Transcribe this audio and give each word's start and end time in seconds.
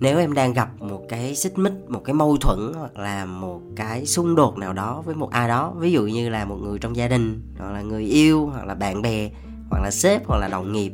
nếu 0.00 0.18
em 0.18 0.32
đang 0.32 0.52
gặp 0.52 0.82
một 0.82 1.02
cái 1.08 1.36
xích 1.36 1.58
mích, 1.58 1.72
một 1.88 2.04
cái 2.04 2.14
mâu 2.14 2.36
thuẫn 2.36 2.72
hoặc 2.74 2.96
là 2.96 3.24
một 3.24 3.60
cái 3.76 4.06
xung 4.06 4.34
đột 4.34 4.58
nào 4.58 4.72
đó 4.72 5.02
với 5.06 5.14
một 5.14 5.30
ai 5.30 5.48
đó, 5.48 5.74
ví 5.78 5.92
dụ 5.92 6.06
như 6.06 6.28
là 6.28 6.44
một 6.44 6.56
người 6.62 6.78
trong 6.78 6.96
gia 6.96 7.08
đình, 7.08 7.42
hoặc 7.58 7.72
là 7.72 7.82
người 7.82 8.04
yêu, 8.04 8.46
hoặc 8.46 8.66
là 8.66 8.74
bạn 8.74 9.02
bè, 9.02 9.30
hoặc 9.70 9.80
là 9.82 9.90
sếp, 9.90 10.26
hoặc 10.26 10.38
là 10.38 10.48
đồng 10.48 10.72
nghiệp, 10.72 10.92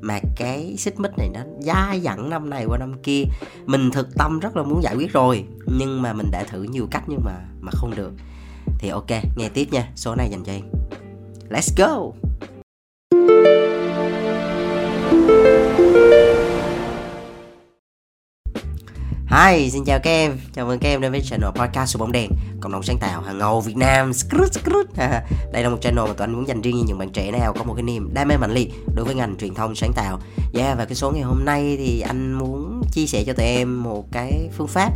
mà 0.00 0.20
cái 0.36 0.76
xích 0.78 1.00
mích 1.00 1.18
này 1.18 1.28
nó 1.34 1.40
dai 1.60 2.00
dẳng 2.00 2.30
năm 2.30 2.50
này 2.50 2.64
qua 2.68 2.78
năm 2.78 2.94
kia, 3.02 3.24
mình 3.66 3.90
thực 3.90 4.14
tâm 4.14 4.38
rất 4.38 4.56
là 4.56 4.62
muốn 4.62 4.82
giải 4.82 4.96
quyết 4.96 5.12
rồi, 5.12 5.44
nhưng 5.78 6.02
mà 6.02 6.12
mình 6.12 6.30
đã 6.30 6.44
thử 6.44 6.62
nhiều 6.62 6.86
cách 6.90 7.04
nhưng 7.06 7.20
mà 7.24 7.32
mà 7.60 7.70
không 7.74 7.94
được. 7.96 8.12
Thì 8.78 8.88
ok, 8.88 9.10
nghe 9.36 9.48
tiếp 9.48 9.68
nha, 9.70 9.88
số 9.96 10.14
này 10.14 10.28
dành 10.30 10.44
cho 10.44 10.52
em. 10.52 10.62
Let's 11.50 11.72
go! 11.76 12.12
Hi, 19.32 19.70
xin 19.70 19.84
chào 19.84 19.98
các 19.98 20.10
em, 20.10 20.38
chào 20.52 20.66
mừng 20.66 20.78
các 20.78 20.88
em 20.88 21.00
đến 21.00 21.12
với 21.12 21.20
channel 21.20 21.50
podcast 21.50 21.96
của 21.96 22.04
bóng 22.04 22.12
đèn 22.12 22.30
Cộng 22.60 22.72
đồng 22.72 22.82
sáng 22.82 22.98
tạo 22.98 23.20
hàng 23.20 23.38
ngầu 23.38 23.60
Việt 23.60 23.76
Nam. 23.76 24.12
Đây 25.52 25.62
là 25.62 25.68
một 25.68 25.78
channel 25.80 26.04
mà 26.04 26.12
tụi 26.12 26.24
anh 26.24 26.32
muốn 26.32 26.48
dành 26.48 26.62
riêng 26.62 26.76
cho 26.78 26.84
những 26.86 26.98
bạn 26.98 27.10
trẻ 27.10 27.30
nào 27.30 27.52
có 27.52 27.64
một 27.64 27.74
cái 27.74 27.82
niềm 27.82 28.10
đam 28.14 28.28
mê 28.28 28.36
mạnh 28.36 28.52
liệt 28.52 28.72
đối 28.94 29.04
với 29.04 29.14
ngành 29.14 29.36
truyền 29.36 29.54
thông 29.54 29.74
sáng 29.74 29.92
tạo. 29.92 30.18
Yeah, 30.54 30.78
và 30.78 30.84
cái 30.84 30.94
số 30.94 31.10
ngày 31.10 31.22
hôm 31.22 31.44
nay 31.44 31.76
thì 31.78 32.00
anh 32.00 32.32
muốn 32.32 32.82
chia 32.92 33.06
sẻ 33.06 33.24
cho 33.26 33.32
tụi 33.32 33.46
em 33.46 33.82
một 33.82 34.12
cái 34.12 34.48
phương 34.56 34.68
pháp 34.68 34.92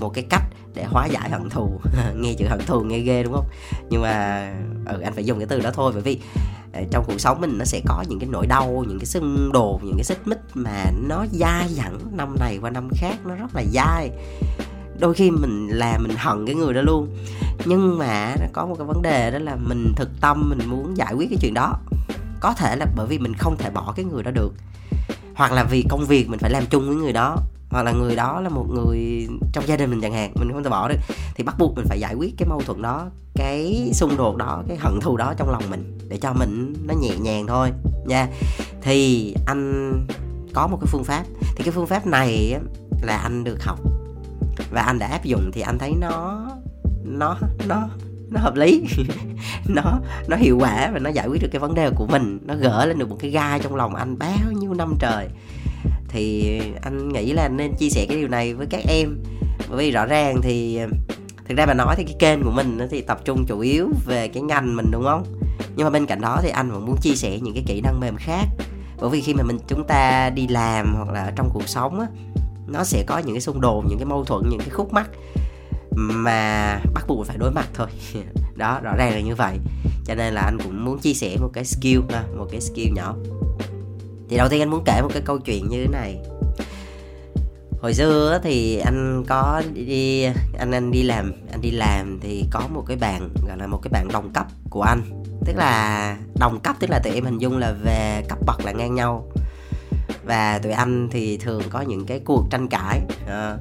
Một 0.00 0.08
cái 0.14 0.24
cách 0.30 0.44
để 0.74 0.84
hóa 0.84 1.06
giải 1.06 1.30
hận 1.30 1.50
thù. 1.50 1.80
Nghe 2.16 2.34
chữ 2.38 2.46
hận 2.48 2.60
thù 2.66 2.80
nghe 2.80 2.98
ghê 2.98 3.22
đúng 3.22 3.32
không? 3.32 3.46
Nhưng 3.90 4.02
mà 4.02 4.48
ừ, 4.86 5.00
anh 5.00 5.14
phải 5.14 5.24
dùng 5.24 5.38
cái 5.38 5.46
từ 5.46 5.60
đó 5.60 5.70
thôi 5.74 5.92
bởi 5.94 6.02
vì 6.02 6.20
trong 6.90 7.04
cuộc 7.06 7.20
sống 7.20 7.40
mình 7.40 7.58
nó 7.58 7.64
sẽ 7.64 7.80
có 7.86 8.04
những 8.08 8.18
cái 8.18 8.28
nỗi 8.32 8.46
đau, 8.46 8.84
những 8.88 8.98
cái 8.98 9.06
xung 9.06 9.52
đột, 9.52 9.80
những 9.84 9.96
cái 9.96 10.04
xích 10.04 10.20
mích 10.24 10.40
mà 10.54 10.84
nó 11.08 11.26
dai 11.32 11.68
dẳng 11.68 11.98
năm 12.12 12.36
này 12.40 12.58
qua 12.60 12.70
năm 12.70 12.88
khác, 12.94 13.16
nó 13.24 13.34
rất 13.34 13.54
là 13.54 13.64
dai. 13.72 14.10
Đôi 14.98 15.14
khi 15.14 15.30
mình 15.30 15.68
làm 15.68 16.02
mình 16.02 16.16
hận 16.16 16.46
cái 16.46 16.54
người 16.54 16.74
đó 16.74 16.80
luôn. 16.80 17.16
Nhưng 17.64 17.98
mà 17.98 18.36
nó 18.40 18.46
có 18.52 18.66
một 18.66 18.74
cái 18.78 18.86
vấn 18.86 19.02
đề 19.02 19.30
đó 19.30 19.38
là 19.38 19.56
mình 19.56 19.92
thực 19.96 20.08
tâm, 20.20 20.48
mình 20.48 20.68
muốn 20.70 20.96
giải 20.96 21.14
quyết 21.14 21.30
cái 21.30 21.38
chuyện 21.40 21.54
đó. 21.54 21.78
Có 22.40 22.52
thể 22.52 22.76
là 22.76 22.86
bởi 22.96 23.06
vì 23.06 23.18
mình 23.18 23.34
không 23.34 23.56
thể 23.58 23.70
bỏ 23.70 23.92
cái 23.96 24.04
người 24.04 24.22
đó 24.22 24.30
được. 24.30 24.54
Hoặc 25.34 25.52
là 25.52 25.64
vì 25.64 25.84
công 25.90 26.06
việc 26.06 26.28
mình 26.28 26.38
phải 26.38 26.50
làm 26.50 26.66
chung 26.66 26.88
với 26.88 26.96
người 26.96 27.12
đó 27.12 27.36
hoặc 27.76 27.82
là 27.82 27.92
người 27.92 28.16
đó 28.16 28.40
là 28.40 28.48
một 28.48 28.66
người 28.70 29.28
trong 29.52 29.66
gia 29.66 29.76
đình 29.76 29.90
mình 29.90 30.00
chẳng 30.00 30.12
hạn, 30.12 30.32
mình 30.34 30.52
không 30.52 30.64
thể 30.64 30.70
bỏ 30.70 30.88
được 30.88 30.96
thì 31.34 31.44
bắt 31.44 31.54
buộc 31.58 31.76
mình 31.76 31.86
phải 31.88 32.00
giải 32.00 32.14
quyết 32.14 32.34
cái 32.38 32.48
mâu 32.48 32.60
thuẫn 32.60 32.82
đó, 32.82 33.06
cái 33.34 33.90
xung 33.92 34.16
đột 34.16 34.36
đó, 34.36 34.62
cái 34.68 34.76
hận 34.76 35.00
thù 35.00 35.16
đó 35.16 35.34
trong 35.36 35.50
lòng 35.50 35.62
mình 35.70 35.98
để 36.08 36.16
cho 36.16 36.32
mình 36.32 36.74
nó 36.86 36.94
nhẹ 37.00 37.16
nhàng 37.20 37.46
thôi, 37.46 37.70
nha. 38.06 38.28
Thì 38.82 39.34
anh 39.46 39.92
có 40.54 40.66
một 40.66 40.78
cái 40.80 40.86
phương 40.86 41.04
pháp, 41.04 41.24
thì 41.56 41.64
cái 41.64 41.72
phương 41.72 41.86
pháp 41.86 42.06
này 42.06 42.54
là 43.02 43.16
anh 43.16 43.44
được 43.44 43.62
học 43.62 43.78
và 44.70 44.82
anh 44.82 44.98
đã 44.98 45.06
áp 45.06 45.24
dụng 45.24 45.50
thì 45.52 45.60
anh 45.60 45.78
thấy 45.78 45.94
nó 46.00 46.46
nó 47.04 47.36
nó 47.68 47.88
nó 48.30 48.40
hợp 48.40 48.56
lý, 48.56 48.84
nó 49.68 50.00
nó 50.28 50.36
hiệu 50.36 50.58
quả 50.60 50.90
và 50.92 50.98
nó 50.98 51.10
giải 51.10 51.28
quyết 51.28 51.42
được 51.42 51.48
cái 51.52 51.60
vấn 51.60 51.74
đề 51.74 51.90
của 51.90 52.06
mình, 52.06 52.38
nó 52.46 52.54
gỡ 52.54 52.86
lên 52.86 52.98
được 52.98 53.10
một 53.10 53.16
cái 53.20 53.30
gai 53.30 53.60
trong 53.60 53.76
lòng 53.76 53.94
anh 53.94 54.18
bao 54.18 54.52
nhiêu 54.52 54.74
năm 54.74 54.94
trời 54.98 55.28
thì 56.08 56.60
anh 56.82 57.08
nghĩ 57.08 57.32
là 57.32 57.48
nên 57.48 57.74
chia 57.74 57.88
sẻ 57.88 58.06
cái 58.08 58.16
điều 58.16 58.28
này 58.28 58.54
với 58.54 58.66
các 58.66 58.80
em. 58.88 59.18
Bởi 59.68 59.78
vì 59.78 59.90
rõ 59.90 60.06
ràng 60.06 60.40
thì, 60.42 60.80
thực 61.48 61.58
ra 61.58 61.66
mà 61.66 61.74
nói 61.74 61.94
thì 61.96 62.04
cái 62.04 62.16
kênh 62.18 62.42
của 62.42 62.50
mình 62.50 62.78
thì 62.90 63.00
tập 63.00 63.20
trung 63.24 63.44
chủ 63.46 63.58
yếu 63.60 63.88
về 64.06 64.28
cái 64.28 64.42
ngành 64.42 64.76
mình, 64.76 64.90
đúng 64.90 65.04
không? 65.04 65.24
Nhưng 65.76 65.84
mà 65.84 65.90
bên 65.90 66.06
cạnh 66.06 66.20
đó 66.20 66.38
thì 66.42 66.48
anh 66.48 66.70
vẫn 66.70 66.86
muốn 66.86 66.96
chia 67.02 67.14
sẻ 67.14 67.38
những 67.42 67.54
cái 67.54 67.64
kỹ 67.66 67.80
năng 67.80 68.00
mềm 68.00 68.16
khác. 68.16 68.44
Bởi 69.00 69.10
vì 69.10 69.20
khi 69.20 69.34
mà 69.34 69.42
mình, 69.42 69.58
chúng 69.68 69.84
ta 69.88 70.30
đi 70.30 70.48
làm 70.48 70.94
hoặc 70.96 71.08
là 71.12 71.32
trong 71.36 71.50
cuộc 71.54 71.68
sống 71.68 72.00
á, 72.00 72.06
nó 72.66 72.84
sẽ 72.84 73.04
có 73.06 73.18
những 73.18 73.34
cái 73.34 73.40
xung 73.40 73.60
đột, 73.60 73.84
những 73.88 73.98
cái 73.98 74.06
mâu 74.06 74.24
thuẫn, 74.24 74.42
những 74.50 74.60
cái 74.60 74.70
khúc 74.70 74.92
mắc 74.92 75.10
mà 75.96 76.80
bắt 76.94 77.04
buộc 77.08 77.26
phải 77.26 77.36
đối 77.38 77.50
mặt 77.50 77.68
thôi. 77.74 77.86
Đó, 78.56 78.80
rõ 78.82 78.92
ràng 78.98 79.12
là 79.12 79.20
như 79.20 79.34
vậy. 79.34 79.58
Cho 80.04 80.14
nên 80.14 80.34
là 80.34 80.40
anh 80.40 80.58
cũng 80.64 80.84
muốn 80.84 80.98
chia 80.98 81.14
sẻ 81.14 81.36
một 81.40 81.50
cái 81.52 81.64
skill 81.64 82.00
một 82.36 82.46
cái 82.50 82.60
skill 82.60 82.92
nhỏ 82.94 83.14
thì 84.28 84.36
đầu 84.36 84.48
tiên 84.48 84.62
anh 84.62 84.70
muốn 84.70 84.82
kể 84.84 85.02
một 85.02 85.10
cái 85.12 85.22
câu 85.24 85.38
chuyện 85.38 85.68
như 85.68 85.84
thế 85.84 85.88
này. 85.92 86.18
Hồi 87.80 87.94
xưa 87.94 88.40
thì 88.42 88.78
anh 88.78 89.24
có 89.28 89.62
đi 89.74 90.24
anh 90.58 90.70
anh 90.70 90.90
đi 90.90 91.02
làm 91.02 91.32
anh 91.52 91.60
đi 91.60 91.70
làm 91.70 92.18
thì 92.22 92.44
có 92.50 92.60
một 92.74 92.84
cái 92.86 92.96
bạn 92.96 93.28
gọi 93.48 93.58
là 93.58 93.66
một 93.66 93.80
cái 93.82 93.90
bạn 93.92 94.08
đồng 94.12 94.32
cấp 94.32 94.46
của 94.70 94.82
anh. 94.82 95.02
Tức 95.44 95.56
là 95.56 96.16
đồng 96.40 96.60
cấp 96.60 96.76
tức 96.80 96.90
là 96.90 96.98
tụi 96.98 97.14
em 97.14 97.24
hình 97.24 97.38
dung 97.38 97.58
là 97.58 97.74
về 97.84 98.22
cấp 98.28 98.38
bậc 98.46 98.64
là 98.64 98.72
ngang 98.72 98.94
nhau. 98.94 99.28
Và 100.24 100.58
tụi 100.58 100.72
anh 100.72 101.08
thì 101.12 101.36
thường 101.36 101.62
có 101.70 101.80
những 101.80 102.06
cái 102.06 102.20
cuộc 102.24 102.46
tranh 102.50 102.68
cãi 102.68 103.00
à, 103.28 103.56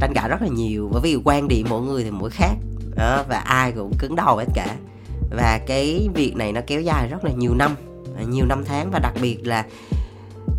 tranh 0.00 0.12
cãi 0.14 0.28
rất 0.28 0.42
là 0.42 0.48
nhiều. 0.48 0.88
Bởi 0.92 1.00
vì 1.00 1.18
quan 1.24 1.48
điểm 1.48 1.66
mỗi 1.70 1.82
người 1.82 2.04
thì 2.04 2.10
mỗi 2.10 2.30
khác 2.30 2.54
à, 2.96 3.24
và 3.28 3.38
ai 3.38 3.72
cũng 3.72 3.92
cứng 3.98 4.16
đầu 4.16 4.36
hết 4.36 4.48
cả. 4.54 4.76
Và 5.30 5.60
cái 5.66 6.08
việc 6.14 6.36
này 6.36 6.52
nó 6.52 6.60
kéo 6.66 6.80
dài 6.80 7.08
rất 7.08 7.24
là 7.24 7.30
nhiều 7.30 7.54
năm 7.54 7.76
nhiều 8.24 8.44
năm 8.46 8.64
tháng 8.64 8.90
và 8.90 8.98
đặc 8.98 9.12
biệt 9.22 9.46
là 9.46 9.66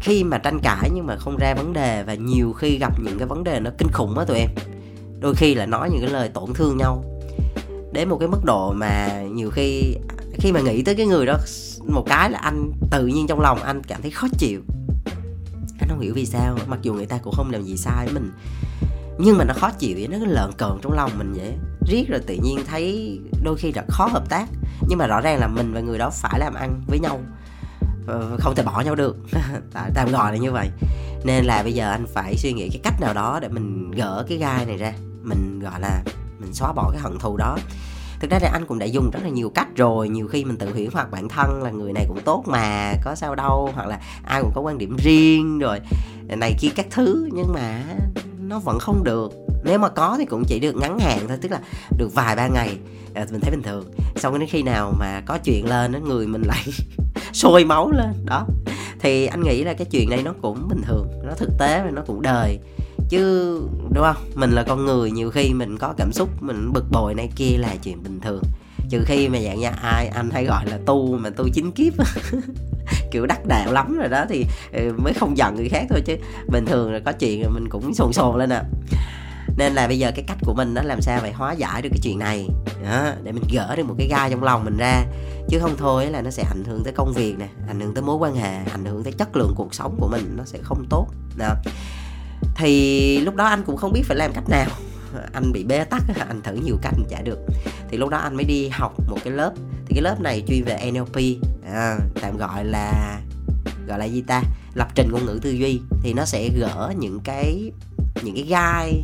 khi 0.02 0.24
mà 0.24 0.38
tranh 0.38 0.60
cãi 0.60 0.90
nhưng 0.94 1.08
mà 1.08 1.16
không 1.16 1.38
ra 1.38 1.54
vấn 1.54 1.74
đề 1.74 2.04
và 2.04 2.14
nhiều 2.14 2.54
khi 2.54 2.78
gặp 2.78 3.00
những 3.04 3.18
cái 3.18 3.28
vấn 3.28 3.44
đề 3.44 3.60
nó 3.60 3.72
kinh 3.78 3.92
khủng 3.92 4.18
á 4.18 4.26
tụi 4.26 4.38
em. 4.38 4.50
Đôi 5.20 5.36
khi 5.36 5.56
là 5.56 5.66
nói 5.66 5.90
những 5.92 6.02
cái 6.02 6.10
lời 6.10 6.30
tổn 6.30 6.54
thương 6.54 6.78
nhau 6.78 7.04
đến 7.94 8.10
một 8.10 8.18
cái 8.20 8.28
mức 8.28 8.46
độ 8.46 8.74
mà 8.74 9.22
nhiều 9.22 9.50
khi 9.50 9.96
khi 10.40 10.52
mà 10.52 10.60
nghĩ 10.60 10.84
tới 10.84 10.96
cái 10.96 11.06
người 11.06 11.26
đó 11.26 11.38
một 11.88 12.04
cái 12.08 12.32
là 12.32 12.40
anh 12.40 12.72
tự 12.92 13.08
nhiên 13.08 13.28
trong 13.28 13.40
lòng 13.40 13.60
anh 13.64 13.84
cảm 13.84 14.02
thấy 14.02 14.12
khó 14.12 14.28
chịu. 14.38 14.62
Anh 15.80 15.90
không 15.90 16.00
hiểu 16.00 16.14
vì 16.14 16.26
sao, 16.26 16.58
mặc 16.68 16.80
dù 16.82 16.94
người 16.94 17.06
ta 17.06 17.18
cũng 17.18 17.34
không 17.34 17.52
làm 17.52 17.64
gì 17.64 17.78
sai 17.78 18.06
với 18.06 18.14
mình, 18.14 18.32
nhưng 19.18 19.38
mà 19.38 19.46
nó 19.46 19.54
khó 19.54 19.72
chịu 19.72 19.96
vậy, 19.98 20.08
nó 20.08 20.18
cứ 20.20 20.26
lợn 20.26 20.52
cợn 20.58 20.72
trong 20.82 20.94
lòng 20.94 21.12
mình 21.18 21.34
vậy. 21.34 21.54
Riết 21.88 22.06
rồi 22.10 22.20
tự 22.28 22.38
nhiên 22.44 22.60
thấy 22.68 23.20
đôi 23.44 23.58
khi 23.58 23.72
rất 23.72 23.86
khó 23.88 24.06
hợp 24.06 24.30
tác, 24.30 24.46
nhưng 24.90 24.98
mà 24.98 25.08
rõ 25.08 25.22
ràng 25.22 25.40
là 25.40 25.48
mình 25.48 25.74
và 25.74 25.80
người 25.80 25.98
đó 25.98 26.10
phải 26.10 26.40
làm 26.40 26.54
ăn 26.54 26.82
với 26.88 27.00
nhau. 27.00 27.20
Ờ, 28.08 28.38
không 28.40 28.56
thể 28.56 28.64
bỏ 28.64 28.82
nhau 28.86 28.96
được. 28.96 29.18
Tạm 29.94 30.12
gọi 30.12 30.32
là 30.32 30.38
như 30.38 30.52
vậy. 30.52 30.70
Nên 31.24 31.46
là 31.46 31.64
bây 31.64 31.74
giờ 31.74 31.92
anh 31.92 32.06
phải 32.14 32.38
suy 32.38 32.54
nghĩ 32.54 32.70
cái 32.70 32.80
cách 32.84 33.02
nào 33.02 33.14
đó 33.14 33.40
để 33.42 33.48
mình 33.48 33.92
gỡ 33.92 34.26
cái 34.30 34.38
gai 34.38 34.66
này 34.66 34.78
ra. 34.78 34.94
Mình 35.22 35.60
gọi 35.60 35.80
là 35.80 36.04
mình 36.40 36.54
xóa 36.54 36.74
bỏ 36.74 36.90
cái 36.92 37.02
hận 37.02 37.20
thù 37.20 37.38
đó. 37.38 37.58
Thực 38.20 38.32
ra 38.32 38.40
thì 38.40 38.48
anh 38.54 38.66
cũng 38.66 38.80
đã 38.80 38.86
dùng 38.86 39.10
rất 39.14 39.20
là 39.24 39.30
nhiều 39.30 39.52
cách 39.56 39.68
rồi. 39.76 40.10
Nhiều 40.10 40.28
khi 40.28 40.46
mình 40.46 40.58
tự 40.58 40.72
huyễn 40.72 40.90
hoặc 40.94 41.12
bản 41.12 41.30
thân 41.30 41.64
là 41.64 41.72
người 41.72 41.94
này 41.94 42.06
cũng 42.08 42.20
tốt 42.26 42.44
mà, 42.48 42.94
có 43.04 43.16
sao 43.16 43.36
đâu, 43.36 43.70
hoặc 43.76 43.88
là 43.88 44.00
ai 44.24 44.42
cũng 44.42 44.52
có 44.56 44.62
quan 44.62 44.78
điểm 44.78 44.98
riêng 45.04 45.60
rồi. 45.60 45.80
Này 46.28 46.56
kia 46.60 46.70
các 46.76 46.86
thứ, 46.92 47.30
nhưng 47.34 47.54
mà 47.54 47.84
nó 48.40 48.60
vẫn 48.60 48.80
không 48.80 49.04
được. 49.04 49.32
Nếu 49.64 49.80
mà 49.80 49.90
có 49.90 50.16
thì 50.20 50.26
cũng 50.26 50.44
chỉ 50.48 50.60
được 50.60 50.76
ngắn 50.76 51.00
hạn 51.00 51.20
thôi, 51.28 51.38
tức 51.42 51.52
là 51.52 51.60
được 51.98 52.10
vài 52.14 52.36
ba 52.36 52.48
ngày. 52.48 52.78
Ờ, 53.16 53.26
mình 53.32 53.42
thấy 53.42 53.52
bình 53.52 53.64
thường. 53.64 53.92
Xong 54.16 54.40
đến 54.40 54.50
khi 54.50 54.64
nào 54.64 54.94
mà 55.00 55.22
có 55.26 55.38
chuyện 55.44 55.70
lên 55.70 56.04
người 56.04 56.28
mình 56.28 56.42
lại 56.42 56.66
sôi 57.34 57.66
máu 57.66 57.92
lên. 57.92 58.26
Đó. 58.26 58.48
Thì 59.00 59.26
anh 59.26 59.44
nghĩ 59.44 59.64
là 59.64 59.74
cái 59.74 59.88
chuyện 59.92 60.10
này 60.10 60.24
nó 60.24 60.34
cũng 60.42 60.68
bình 60.68 60.82
thường, 60.86 61.08
nó 61.24 61.34
thực 61.38 61.50
tế 61.60 61.82
và 61.86 61.92
nó 61.92 62.02
cũng 62.08 62.22
đời. 62.22 62.60
Chứ, 63.10 63.60
đúng 63.94 64.04
không? 64.04 64.24
Mình 64.36 64.52
là 64.52 64.64
con 64.64 64.86
người, 64.86 65.12
nhiều 65.12 65.30
khi 65.30 65.54
mình 65.54 65.78
có 65.78 65.94
cảm 65.98 66.12
xúc, 66.12 66.30
mình 66.42 66.74
bực 66.74 66.86
bội 66.92 67.16
này 67.16 67.30
kia 67.36 67.58
là 67.58 67.76
chuyện 67.84 68.04
bình 68.04 68.20
thường. 68.22 68.44
Trừ 68.90 69.04
khi 69.06 69.30
mà 69.30 69.40
dạng 69.40 69.60
như 69.60 69.68
ai, 69.82 70.08
anh 70.08 70.30
hay 70.30 70.46
gọi 70.46 70.66
là 70.70 70.80
tu 70.86 71.18
mà 71.18 71.30
tu 71.30 71.50
chính 71.54 71.72
kiếp. 71.72 71.94
Kiểu 73.12 73.26
đắc 73.26 73.46
đạo 73.46 73.72
lắm 73.72 73.98
rồi 73.98 74.10
đó 74.10 74.26
thì 74.30 74.46
ừ, 74.74 74.94
mới 74.98 75.14
không 75.14 75.38
giận 75.38 75.56
người 75.56 75.70
khác 75.70 75.86
thôi 75.90 76.02
chứ. 76.06 76.16
Bình 76.52 76.66
thường 76.66 76.94
là 76.94 77.00
có 77.00 77.12
chuyện 77.12 77.54
mình 77.54 77.70
cũng 77.70 77.94
sồn 77.94 78.14
sồn 78.14 78.40
lên 78.40 78.50
à 78.50 78.64
nên 79.58 79.74
là 79.74 79.88
bây 79.88 80.00
giờ 80.00 80.12
cái 80.16 80.24
cách 80.28 80.38
của 80.46 80.54
mình 80.54 80.74
đó 80.74 80.82
làm 80.86 81.02
sao 81.02 81.20
phải 81.22 81.34
hóa 81.34 81.54
giải 81.54 81.82
được 81.82 81.90
cái 81.90 82.00
chuyện 82.04 82.20
này? 82.20 82.48
Đó, 82.84 83.12
để 83.24 83.32
mình 83.32 83.44
gỡ 83.54 83.76
được 83.76 83.84
một 83.84 83.96
cái 83.98 84.08
gai 84.08 84.30
trong 84.30 84.44
lòng 84.44 84.66
mình 84.66 84.78
ra. 84.78 85.04
Chứ 85.50 85.60
không 85.60 85.76
thôi 85.78 86.06
là 86.06 86.22
nó 86.22 86.30
sẽ 86.30 86.44
ảnh 86.44 86.64
hưởng 86.64 86.84
tới 86.84 86.94
công 86.94 87.14
việc 87.14 87.36
nè 87.40 87.48
ảnh 87.68 87.80
hưởng 87.80 87.94
tới 87.94 88.04
mối 88.04 88.16
quan 88.16 88.36
hệ 88.36 88.56
ảnh 88.72 88.86
hưởng 88.86 89.04
tới 89.04 89.14
chất 89.14 89.36
lượng 89.36 89.54
cuộc 89.56 89.74
sống 89.74 89.98
của 90.00 90.08
mình 90.08 90.34
nó 90.38 90.44
sẽ 90.46 90.60
không 90.64 90.86
tốt. 90.90 91.08
Đó. 91.38 91.56
thì 92.56 93.18
lúc 93.20 93.36
đó 93.36 93.46
anh 93.46 93.64
cũng 93.64 93.78
không 93.78 93.94
biết 93.94 94.02
phải 94.06 94.18
làm 94.18 94.34
cách 94.34 94.50
nào. 94.50 94.70
Anh 95.34 95.52
bị 95.52 95.64
bế 95.64 95.84
tắc 95.84 96.04
anh 96.28 96.42
thử 96.42 96.54
nhiều 96.54 96.78
cách 96.82 96.94
chả 97.10 97.22
được. 97.22 97.40
Thì 97.90 97.98
lúc 97.98 98.10
đó 98.10 98.18
anh 98.18 98.36
mới 98.36 98.46
đi 98.46 98.70
học 98.70 98.94
một 99.10 99.18
cái 99.24 99.34
lớp. 99.34 99.54
Thì 99.86 99.96
cái 99.96 100.02
lớp 100.02 100.22
này 100.22 100.44
chuyên 100.48 100.64
về 100.64 100.92
NLP 100.92 101.18
à, 101.74 101.98
tạm 102.22 102.38
gọi 102.38 102.66
là 102.66 103.20
gọi 103.88 104.00
là 104.00 104.06
gì 104.06 104.22
ta? 104.22 104.44
Lập 104.74 104.88
trình 104.96 105.12
ngôn 105.12 105.26
ngữ 105.26 105.40
tư 105.42 105.52
duy. 105.52 105.82
Thì 106.02 106.14
nó 106.14 106.26
sẽ 106.26 106.50
gỡ 106.60 106.94
những 106.98 107.20
cái 107.24 107.72
những 108.24 108.36
cái 108.36 108.44
gai 108.44 109.04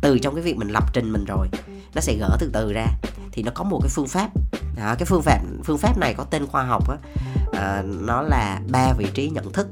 từ 0.00 0.18
trong 0.18 0.34
cái 0.34 0.42
việc 0.42 0.56
mình 0.56 0.68
lập 0.68 0.84
trình 0.92 1.12
mình 1.12 1.24
rồi 1.24 1.48
nó 1.94 2.00
sẽ 2.00 2.14
gỡ 2.14 2.36
từ 2.40 2.50
từ 2.52 2.72
ra. 2.72 2.86
Thì 3.32 3.42
nó 3.42 3.50
có 3.54 3.64
một 3.64 3.78
cái 3.82 3.88
phương 3.88 4.08
pháp. 4.08 4.30
À, 4.76 4.94
cái 4.98 5.06
phương 5.06 5.22
pháp 5.22 5.40
phương 5.64 5.78
pháp 5.78 5.98
này 5.98 6.14
có 6.14 6.24
tên 6.24 6.46
khoa 6.46 6.64
học 6.64 6.90
á. 6.90 6.96
À, 7.52 7.82
nó 7.86 8.22
là 8.22 8.60
ba 8.68 8.92
vị 8.98 9.06
trí 9.14 9.30
nhận 9.30 9.52
thức. 9.52 9.68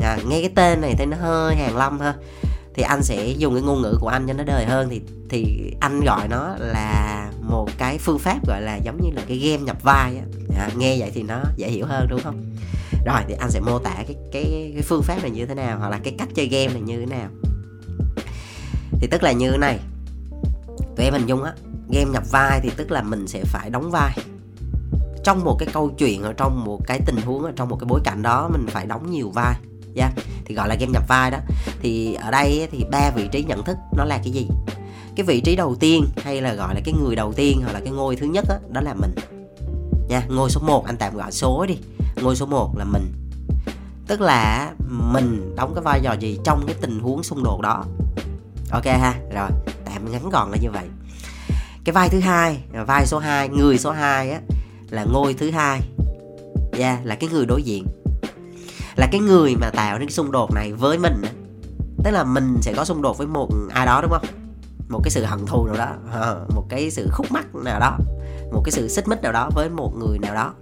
À, 0.00 0.18
nghe 0.28 0.40
cái 0.40 0.50
tên 0.54 0.80
này 0.80 0.94
thấy 0.98 1.06
nó 1.06 1.16
hơi 1.16 1.56
hàng 1.56 1.76
lâm 1.76 2.00
ha. 2.00 2.14
Thì 2.74 2.82
anh 2.82 3.02
sẽ 3.02 3.34
dùng 3.38 3.54
cái 3.54 3.62
ngôn 3.62 3.82
ngữ 3.82 3.96
của 4.00 4.08
anh 4.08 4.26
cho 4.26 4.32
nó 4.32 4.44
đời 4.44 4.64
hơn. 4.64 4.88
Thì 4.90 5.00
thì 5.28 5.72
anh 5.80 6.00
gọi 6.00 6.28
nó 6.28 6.54
là 6.58 7.30
một 7.40 7.68
cái 7.78 7.98
phương 7.98 8.18
pháp 8.18 8.46
gọi 8.48 8.62
là 8.62 8.76
giống 8.76 9.00
như 9.02 9.10
là 9.14 9.22
cái 9.28 9.38
game 9.38 9.62
nhập 9.62 9.82
vai 9.82 10.16
á. 10.16 10.24
À, 10.58 10.68
nghe 10.76 10.96
vậy 10.98 11.10
thì 11.14 11.22
nó 11.22 11.40
dễ 11.56 11.68
hiểu 11.68 11.86
hơn 11.86 12.06
đúng 12.10 12.20
không? 12.24 12.56
Rồi 13.06 13.20
thì 13.28 13.34
anh 13.40 13.50
sẽ 13.50 13.60
mô 13.60 13.78
tả 13.78 13.94
cái 13.94 14.16
cái 14.32 14.70
cái 14.74 14.82
phương 14.82 15.02
pháp 15.02 15.22
này 15.22 15.30
như 15.30 15.46
thế 15.46 15.54
nào 15.54 15.78
hoặc 15.78 15.88
là 15.88 16.00
cái 16.04 16.14
cách 16.18 16.28
chơi 16.34 16.46
game 16.46 16.72
này 16.72 16.82
như 16.82 17.00
thế 17.00 17.06
nào 17.06 17.28
thì 19.04 19.08
tức 19.10 19.22
là 19.22 19.32
như 19.32 19.50
thế 19.50 19.58
này. 19.58 19.78
Tụi 20.96 21.04
em 21.04 21.12
hình 21.12 21.26
dung 21.26 21.42
á 21.42 21.52
game 21.90 22.10
nhập 22.10 22.22
vai 22.30 22.60
thì 22.62 22.70
tức 22.76 22.90
là 22.90 23.02
mình 23.02 23.26
sẽ 23.26 23.44
phải 23.44 23.70
đóng 23.70 23.90
vai. 23.90 24.16
Trong 25.24 25.44
một 25.44 25.56
cái 25.58 25.68
câu 25.72 25.90
chuyện 25.98 26.22
ở 26.22 26.32
trong 26.32 26.64
một 26.64 26.80
cái 26.86 27.00
tình 27.06 27.16
huống 27.16 27.44
ở 27.44 27.52
trong 27.56 27.68
một 27.68 27.76
cái 27.80 27.86
bối 27.86 28.00
cảnh 28.04 28.22
đó 28.22 28.48
mình 28.52 28.66
phải 28.68 28.86
đóng 28.86 29.10
nhiều 29.10 29.30
vai 29.30 29.54
yeah. 29.96 30.12
thì 30.44 30.54
gọi 30.54 30.68
là 30.68 30.74
game 30.74 30.92
nhập 30.92 31.08
vai 31.08 31.30
đó. 31.30 31.38
Thì 31.80 32.14
ở 32.14 32.30
đây 32.30 32.68
thì 32.72 32.84
ba 32.90 33.10
vị 33.10 33.28
trí 33.32 33.44
nhận 33.44 33.64
thức 33.64 33.76
nó 33.96 34.04
là 34.04 34.18
cái 34.18 34.30
gì? 34.30 34.48
Cái 35.16 35.26
vị 35.26 35.40
trí 35.40 35.56
đầu 35.56 35.74
tiên 35.74 36.04
hay 36.16 36.40
là 36.40 36.54
gọi 36.54 36.74
là 36.74 36.80
cái 36.84 36.94
người 37.04 37.16
đầu 37.16 37.32
tiên 37.32 37.60
hoặc 37.62 37.72
là 37.72 37.80
cái 37.80 37.90
ngôi 37.90 38.16
thứ 38.16 38.26
nhất 38.26 38.44
đó, 38.48 38.56
đó 38.72 38.80
là 38.80 38.94
mình 38.94 39.14
nha 40.08 40.26
ngôi 40.28 40.50
số 40.50 40.60
1 40.60 40.86
anh 40.86 40.96
tạm 40.96 41.16
gọi 41.16 41.32
số 41.32 41.66
đi. 41.66 41.78
Ngôi 42.22 42.36
số 42.36 42.46
1 42.46 42.78
là 42.78 42.84
mình. 42.84 43.12
Tức 44.06 44.20
là 44.20 44.72
mình 44.88 45.54
đóng 45.56 45.74
cái 45.74 45.82
vai 45.82 46.00
trò 46.04 46.12
gì 46.12 46.38
trong 46.44 46.64
cái 46.66 46.76
tình 46.80 47.00
huống 47.00 47.22
xung 47.22 47.42
đột 47.44 47.60
đó? 47.60 47.84
Ok 48.74 48.86
ha 48.86 49.14
rồi 49.34 49.48
tạm 49.84 50.12
ngắn 50.12 50.30
gọn 50.30 50.50
là 50.50 50.56
như 50.62 50.70
vậy. 50.70 50.84
Cái 51.84 51.92
vai 51.92 52.08
thứ 52.08 52.20
hai 52.20 52.64
vai 52.86 53.06
số 53.06 53.18
2 53.18 53.48
người 53.48 53.78
số 53.78 53.90
2 53.90 54.30
á 54.30 54.40
là 54.90 55.04
ngôi 55.04 55.34
thứ 55.34 55.50
hai. 55.50 55.80
Yeah, 56.78 57.06
là 57.06 57.14
cái 57.14 57.30
người 57.30 57.46
đối 57.46 57.62
diện. 57.62 57.86
Là 58.96 59.08
cái 59.12 59.20
người 59.20 59.56
mà 59.56 59.70
tạo 59.70 59.98
nên 59.98 60.08
cái 60.08 60.12
xung 60.12 60.32
đột 60.32 60.54
này 60.54 60.72
với 60.72 60.98
mình 60.98 61.22
á. 61.22 61.30
Tức 62.04 62.10
là 62.10 62.24
mình 62.24 62.56
sẽ 62.62 62.72
có 62.76 62.84
xung 62.84 63.02
đột 63.02 63.18
với 63.18 63.26
một 63.26 63.48
ai 63.70 63.86
đó 63.86 64.00
đúng 64.02 64.10
không? 64.10 64.26
Một 64.88 65.00
cái 65.04 65.10
sự 65.10 65.24
hận 65.24 65.46
thù 65.46 65.66
nào 65.66 65.76
đó 65.76 65.92
ờ, 66.12 66.46
một 66.54 66.66
cái 66.68 66.90
sự 66.90 67.08
khúc 67.12 67.32
mắc 67.32 67.54
nào 67.54 67.80
đó 67.80 67.98
một 68.52 68.62
cái 68.64 68.72
sự 68.72 68.88
xích 68.88 69.08
mích 69.08 69.22
nào 69.22 69.32
đó 69.32 69.50
với 69.54 69.68
một 69.68 69.92
người 69.96 70.18
nào 70.18 70.34
đó. 70.34 70.52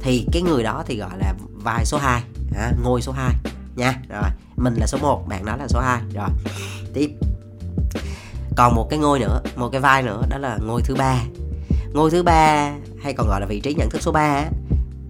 Thì 0.00 0.26
cái 0.32 0.42
người 0.42 0.62
đó 0.62 0.84
thì 0.86 0.96
gọi 0.96 1.18
là 1.18 1.34
vai 1.52 1.84
số 1.84 1.98
2 1.98 2.22
à, 2.56 2.72
ngôi 2.82 3.02
số 3.02 3.12
2 3.12 3.34
nha 3.76 3.94
rồi 4.08 4.30
mình 4.56 4.74
là 4.74 4.86
số 4.86 4.98
1 4.98 5.28
bạn 5.28 5.44
đó 5.44 5.56
là 5.56 5.68
số 5.68 5.80
2 5.80 6.00
rồi 6.14 6.28
tiếp 6.94 7.10
còn 8.56 8.74
một 8.74 8.86
cái 8.90 8.98
ngôi 8.98 9.18
nữa 9.18 9.40
một 9.56 9.68
cái 9.72 9.80
vai 9.80 10.02
nữa 10.02 10.22
đó 10.28 10.38
là 10.38 10.58
ngôi 10.66 10.82
thứ 10.82 10.94
ba. 10.94 11.20
Ngôi 11.92 12.10
thứ 12.10 12.22
ba 12.22 12.72
hay 13.02 13.12
còn 13.12 13.28
gọi 13.28 13.40
là 13.40 13.46
vị 13.46 13.60
trí 13.60 13.74
nhận 13.74 13.90
thức 13.90 14.02
số 14.02 14.12
3 14.12 14.44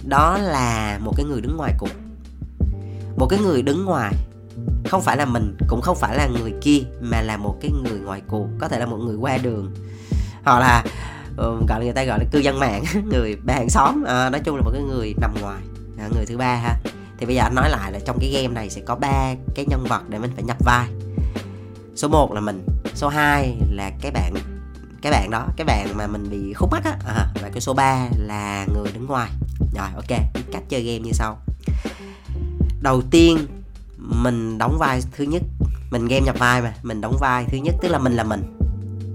đó 0.04 0.38
là 0.38 0.98
một 1.02 1.12
cái 1.16 1.26
người 1.26 1.40
đứng 1.40 1.56
ngoài 1.56 1.72
cuộc. 1.78 1.90
Một 3.16 3.26
cái 3.30 3.38
người 3.38 3.62
đứng 3.62 3.84
ngoài 3.84 4.14
không 4.88 5.02
phải 5.02 5.16
là 5.16 5.24
mình 5.24 5.56
cũng 5.68 5.80
không 5.80 5.96
phải 5.96 6.16
là 6.16 6.26
người 6.26 6.52
kia 6.60 6.78
mà 7.00 7.20
là 7.20 7.36
một 7.36 7.56
cái 7.60 7.70
người 7.84 8.00
ngoài 8.00 8.22
cuộc 8.28 8.46
có 8.58 8.68
thể 8.68 8.78
là 8.78 8.86
một 8.86 8.96
người 8.96 9.16
qua 9.16 9.36
đường. 9.36 9.74
Hoặc 10.44 10.60
là 10.60 10.84
um, 11.36 11.66
gọi 11.66 11.84
người 11.84 11.92
ta 11.92 12.04
gọi 12.04 12.18
là 12.18 12.24
cư 12.30 12.38
dân 12.38 12.58
mạng 12.58 12.84
người 13.12 13.36
bà 13.44 13.54
hàng 13.54 13.70
xóm 13.70 14.04
à, 14.04 14.30
nói 14.30 14.40
chung 14.44 14.56
là 14.56 14.62
một 14.62 14.70
cái 14.72 14.82
người 14.82 15.14
nằm 15.20 15.34
ngoài 15.40 15.62
à, 15.98 16.08
người 16.14 16.26
thứ 16.26 16.36
ba 16.36 16.54
ha. 16.54 16.76
Thì 17.18 17.26
bây 17.26 17.34
giờ 17.34 17.42
anh 17.42 17.54
nói 17.54 17.70
lại 17.70 17.92
là 17.92 17.98
trong 18.04 18.18
cái 18.20 18.30
game 18.30 18.54
này 18.54 18.70
sẽ 18.70 18.80
có 18.80 18.94
ba 18.94 19.34
cái 19.54 19.64
nhân 19.68 19.84
vật 19.88 20.02
để 20.08 20.18
mình 20.18 20.30
phải 20.34 20.44
nhập 20.44 20.56
vai. 20.64 20.88
Số 21.96 22.08
1 22.08 22.32
là 22.32 22.40
mình 22.40 22.66
số 22.96 23.08
2 23.08 23.56
là 23.70 23.90
cái 24.00 24.10
bạn 24.10 24.34
cái 25.02 25.12
bạn 25.12 25.30
đó 25.30 25.46
cái 25.56 25.64
bạn 25.64 25.96
mà 25.96 26.06
mình 26.06 26.30
bị 26.30 26.52
khúc 26.52 26.70
mắt 26.72 26.84
á. 26.84 26.98
À, 27.06 27.28
và 27.42 27.50
cái 27.50 27.60
số 27.60 27.74
3 27.74 28.08
là 28.18 28.66
người 28.74 28.92
đứng 28.92 29.06
ngoài. 29.06 29.30
Rồi 29.74 29.88
ok 29.94 30.20
cách 30.52 30.62
chơi 30.68 30.82
game 30.82 30.98
như 30.98 31.10
sau. 31.12 31.38
Đầu 32.80 33.02
tiên 33.10 33.38
mình 33.98 34.58
đóng 34.58 34.76
vai 34.78 35.00
thứ 35.16 35.24
nhất 35.24 35.42
mình 35.90 36.08
game 36.08 36.20
nhập 36.26 36.38
vai 36.38 36.62
mà 36.62 36.74
mình 36.82 37.00
đóng 37.00 37.16
vai 37.20 37.44
thứ 37.50 37.56
nhất 37.56 37.74
tức 37.82 37.88
là 37.88 37.98
mình 37.98 38.12
là 38.12 38.24
mình. 38.24 38.42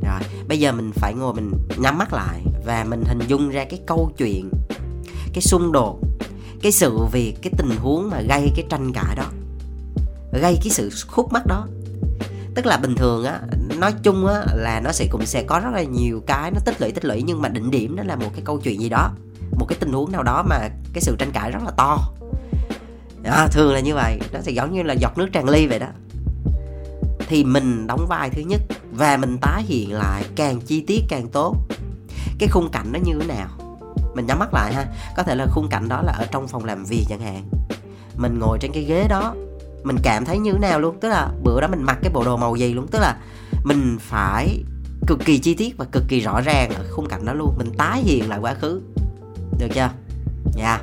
Rồi 0.04 0.22
bây 0.48 0.60
giờ 0.60 0.72
mình 0.72 0.92
phải 0.96 1.14
ngồi 1.14 1.34
mình 1.34 1.52
nhắm 1.78 1.98
mắt 1.98 2.14
lại 2.14 2.42
và 2.66 2.86
mình 2.90 3.04
hình 3.08 3.20
dung 3.28 3.50
ra 3.50 3.66
cái 3.70 3.80
câu 3.88 4.12
chuyện 4.18 4.52
cái 5.34 5.42
xung 5.42 5.72
đột 5.72 6.00
cái 6.62 6.72
sự 6.72 6.98
việc 7.12 7.36
cái 7.42 7.54
tình 7.58 7.78
huống 7.80 8.10
mà 8.10 8.22
gây 8.22 8.52
cái 8.56 8.66
tranh 8.70 8.94
cãi 8.94 9.16
đó 9.16 9.26
gây 10.42 10.58
cái 10.64 10.70
sự 10.70 10.90
khúc 11.08 11.34
mắc 11.34 11.46
đó 11.46 11.68
tức 12.56 12.66
là 12.66 12.78
bình 12.78 12.96
thường 12.96 13.26
á 13.26 13.40
nói 13.80 13.94
chung 14.04 14.28
á 14.28 14.44
là 14.54 14.82
nó 14.84 14.92
sẽ 14.92 15.08
cũng 15.12 15.26
sẽ 15.26 15.44
có 15.44 15.60
rất 15.60 15.70
là 15.74 15.84
nhiều 15.84 16.24
cái 16.28 16.52
nó 16.52 16.60
tích 16.66 16.82
lũy 16.82 16.92
tích 16.92 17.06
lũy 17.06 17.22
nhưng 17.22 17.42
mà 17.42 17.50
đỉnh 17.50 17.72
điểm 17.72 17.96
nó 17.96 18.04
là 18.04 18.16
một 18.16 18.30
cái 18.34 18.42
câu 18.46 18.60
chuyện 18.60 18.82
gì 18.82 18.90
đó 18.90 19.12
một 19.60 19.66
cái 19.70 19.78
tình 19.80 19.94
huống 19.94 20.12
nào 20.12 20.24
đó 20.24 20.44
mà 20.44 20.70
cái 20.94 21.02
sự 21.02 21.16
tranh 21.20 21.32
cãi 21.32 21.52
rất 21.52 21.64
là 21.66 21.72
to. 21.72 21.98
À, 23.24 23.48
thường 23.52 23.74
là 23.74 23.80
như 23.80 23.96
vậy 23.96 24.20
nó 24.34 24.40
sẽ 24.42 24.52
giống 24.52 24.74
như 24.74 24.84
là 24.84 24.94
giọt 24.94 25.18
nước 25.18 25.30
tràn 25.34 25.50
ly 25.50 25.68
vậy 25.68 25.80
đó. 25.80 25.88
Thì 27.28 27.44
mình 27.44 27.88
đóng 27.88 28.06
vai 28.10 28.30
thứ 28.30 28.42
nhất 28.42 28.62
và 28.92 29.18
mình 29.18 29.38
tái 29.42 29.64
hiện 29.64 29.94
lại 29.94 30.24
càng 30.36 30.62
chi 30.62 30.84
tiết 30.88 31.02
càng 31.10 31.28
tốt. 31.28 31.56
Cái 32.40 32.50
khung 32.52 32.70
cảnh 32.72 32.92
nó 32.92 33.00
như 33.06 33.14
thế 33.20 33.28
nào? 33.28 33.48
Mình 34.16 34.26
nhắm 34.26 34.40
mắt 34.40 34.54
lại 34.54 34.74
ha. 34.74 34.86
Có 35.18 35.24
thể 35.24 35.36
là 35.36 35.46
khung 35.52 35.68
cảnh 35.70 35.90
đó 35.90 36.02
là 36.02 36.12
ở 36.12 36.26
trong 36.32 36.48
phòng 36.48 36.66
làm 36.66 36.86
việc 36.86 37.06
chẳng 37.10 37.22
hạn. 37.22 37.50
Mình 38.16 38.40
ngồi 38.40 38.58
trên 38.62 38.72
cái 38.72 38.84
ghế 38.84 39.08
đó 39.08 39.36
mình 39.84 39.98
cảm 40.04 40.26
thấy 40.26 40.38
như 40.38 40.52
thế 40.52 40.60
nào 40.60 40.80
luôn. 40.80 41.00
Tức 41.00 41.10
là 41.10 41.30
bữa 41.44 41.62
đó 41.62 41.68
mình 41.68 41.84
mặc 41.84 41.98
cái 42.02 42.12
bộ 42.14 42.24
đồ 42.24 42.38
màu 42.38 42.56
gì 42.56 42.74
luôn. 42.74 42.88
Tức 42.88 43.00
là 43.00 43.18
mình 43.64 43.98
phải 44.00 44.64
cực 45.08 45.20
kỳ 45.26 45.40
chi 45.40 45.54
tiết 45.54 45.78
và 45.78 45.86
cực 45.92 46.04
kỳ 46.08 46.20
rõ 46.20 46.42
ràng 46.42 46.72
ở 46.74 46.86
khung 46.92 47.08
cảnh 47.08 47.26
đó 47.26 47.34
luôn. 47.34 47.56
Mình 47.58 47.72
tái 47.78 48.02
hiện 48.02 48.30
lại 48.30 48.40
quá 48.40 48.54
khứ. 48.54 48.82
Được 49.60 49.68
chưa? 49.74 49.90
Dạ. 50.54 50.78
Yeah. 50.78 50.82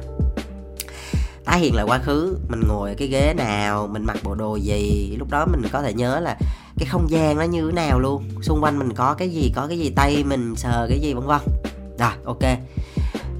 tái 1.44 1.58
hiện 1.58 1.74
lại 1.74 1.84
quá 1.88 1.98
khứ. 1.98 2.38
Mình 2.48 2.60
ngồi 2.68 2.90
ở 2.90 2.94
cái 2.98 3.08
ghế 3.08 3.34
nào, 3.36 3.86
mình 3.86 4.04
mặc 4.04 4.16
bộ 4.22 4.34
đồ 4.34 4.56
gì. 4.56 5.16
Lúc 5.18 5.30
đó 5.30 5.46
mình 5.46 5.62
có 5.72 5.82
thể 5.82 5.94
nhớ 5.94 6.20
là 6.20 6.36
cái 6.78 6.86
không 6.86 7.10
gian 7.10 7.36
nó 7.36 7.42
như 7.42 7.66
thế 7.66 7.72
nào 7.72 8.00
luôn. 8.00 8.24
Xung 8.42 8.64
quanh 8.64 8.78
mình 8.78 8.92
có 8.92 9.14
cái 9.14 9.28
gì, 9.28 9.52
có 9.56 9.66
cái 9.68 9.78
gì 9.78 9.90
tay 9.96 10.24
mình, 10.24 10.56
sờ 10.56 10.86
cái 10.88 11.00
gì, 11.00 11.14
vân 11.14 11.26
vân. 11.26 11.40
Rồi, 11.98 12.12
ok. 12.24 12.42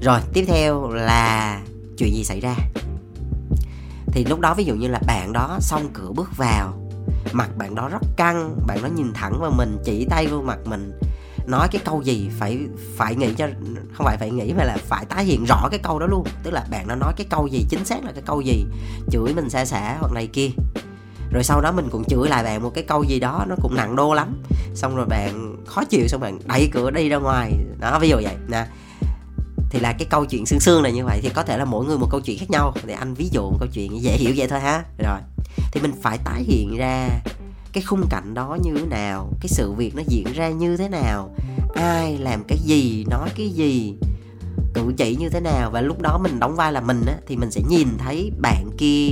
Rồi, 0.01 0.19
tiếp 0.33 0.45
theo 0.47 0.89
là 0.89 1.61
chuyện 1.97 2.13
gì 2.15 2.23
xảy 2.23 2.39
ra? 2.39 2.55
Thì 4.11 4.25
lúc 4.25 4.39
đó 4.39 4.53
ví 4.53 4.63
dụ 4.63 4.75
như 4.75 4.87
là 4.87 4.99
bạn 5.07 5.33
đó 5.33 5.57
xong 5.59 5.89
cửa 5.93 6.11
bước 6.15 6.37
vào, 6.37 6.73
mặt 7.31 7.49
bạn 7.57 7.75
đó 7.75 7.89
rất 7.89 8.01
căng, 8.17 8.55
bạn 8.67 8.83
đó 8.83 8.87
nhìn 8.95 9.13
thẳng 9.13 9.39
vào 9.41 9.51
mình, 9.51 9.77
chỉ 9.83 10.05
tay 10.09 10.27
vô 10.27 10.41
mặt 10.41 10.59
mình, 10.65 10.91
nói 11.47 11.67
cái 11.71 11.81
câu 11.85 12.01
gì 12.01 12.29
phải 12.39 12.59
phải 12.95 13.15
nghĩ 13.15 13.33
cho, 13.33 13.47
không 13.93 14.05
phải 14.05 14.17
phải 14.17 14.31
nghĩ 14.31 14.53
mà 14.53 14.63
là 14.63 14.77
phải 14.77 15.05
tái 15.05 15.25
hiện 15.25 15.45
rõ 15.45 15.67
cái 15.71 15.79
câu 15.83 15.99
đó 15.99 16.05
luôn. 16.05 16.23
Tức 16.43 16.51
là 16.51 16.65
bạn 16.71 16.87
nó 16.87 16.95
nói 16.95 17.13
cái 17.17 17.27
câu 17.29 17.47
gì, 17.47 17.65
chính 17.69 17.85
xác 17.85 18.03
là 18.03 18.11
cái 18.11 18.23
câu 18.25 18.41
gì, 18.41 18.65
chửi 19.11 19.33
mình 19.33 19.49
xa 19.49 19.65
xả 19.65 19.97
hoặc 19.99 20.11
này 20.13 20.27
kia. 20.27 20.49
Rồi 21.31 21.43
sau 21.43 21.61
đó 21.61 21.71
mình 21.71 21.89
cũng 21.91 22.03
chửi 22.03 22.29
lại 22.29 22.43
bạn 22.43 22.63
một 22.63 22.71
cái 22.73 22.83
câu 22.83 23.03
gì 23.03 23.19
đó, 23.19 23.45
nó 23.49 23.55
cũng 23.61 23.75
nặng 23.75 23.95
đô 23.95 24.13
lắm. 24.13 24.43
Xong 24.75 24.95
rồi 24.95 25.05
bạn 25.05 25.55
khó 25.65 25.83
chịu, 25.83 26.07
xong 26.07 26.21
bạn 26.21 26.39
đẩy 26.45 26.69
cửa 26.73 26.91
đi 26.91 27.09
ra 27.09 27.17
ngoài. 27.17 27.53
Đó, 27.79 27.99
ví 27.99 28.09
dụ 28.09 28.15
vậy. 28.15 28.35
Nè 28.47 28.65
thì 29.69 29.79
là 29.79 29.93
cái 29.93 30.07
câu 30.09 30.25
chuyện 30.25 30.45
xương 30.45 30.59
xương 30.59 30.83
này 30.83 30.91
như 30.91 31.05
vậy, 31.05 31.19
thì 31.23 31.29
có 31.29 31.43
thể 31.43 31.57
là 31.57 31.65
mỗi 31.65 31.85
người 31.85 31.97
một 31.97 32.07
câu 32.11 32.21
chuyện 32.21 32.39
khác 32.39 32.49
nhau. 32.49 32.73
Để 32.85 32.93
anh 32.93 33.13
ví 33.13 33.29
dụ 33.31 33.41
một 33.41 33.57
câu 33.59 33.67
chuyện 33.73 34.01
dễ 34.01 34.17
hiểu 34.17 34.33
vậy 34.37 34.47
thôi 34.47 34.59
ha. 34.59 34.83
Rồi, 34.97 35.19
thì 35.71 35.81
mình 35.81 35.93
phải 36.01 36.17
tái 36.17 36.43
hiện 36.43 36.77
ra 36.77 37.09
cái 37.73 37.83
khung 37.83 38.07
cảnh 38.09 38.33
đó 38.33 38.57
như 38.63 38.73
thế 38.77 38.85
nào, 38.85 39.31
cái 39.41 39.47
sự 39.47 39.71
việc 39.71 39.95
nó 39.95 40.01
diễn 40.07 40.33
ra 40.33 40.49
như 40.49 40.77
thế 40.77 40.89
nào, 40.89 41.35
ai 41.75 42.17
làm 42.17 42.43
cái 42.47 42.57
gì, 42.57 43.05
nói 43.09 43.29
cái 43.35 43.49
gì, 43.49 43.93
cử 44.73 44.93
chỉ 44.97 45.15
như 45.15 45.29
thế 45.29 45.39
nào. 45.39 45.71
Và 45.71 45.81
lúc 45.81 46.01
đó 46.01 46.19
mình 46.23 46.39
đóng 46.39 46.55
vai 46.55 46.73
là 46.73 46.81
mình 46.81 47.05
á, 47.07 47.13
thì 47.27 47.35
mình 47.35 47.51
sẽ 47.51 47.61
nhìn 47.69 47.87
thấy 47.97 48.31
bạn 48.41 48.69
kia 48.77 49.09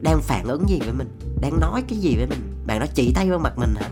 đang 0.00 0.20
phản 0.22 0.46
ứng 0.46 0.68
gì 0.68 0.78
với 0.78 0.92
mình, 0.92 1.08
đang 1.40 1.60
nói 1.60 1.82
cái 1.88 1.98
gì 1.98 2.16
với 2.16 2.26
mình. 2.26 2.52
Bạn 2.66 2.80
nó 2.80 2.86
chỉ 2.94 3.12
tay 3.14 3.30
vào 3.30 3.38
mặt 3.38 3.58
mình 3.58 3.74
hả? 3.80 3.88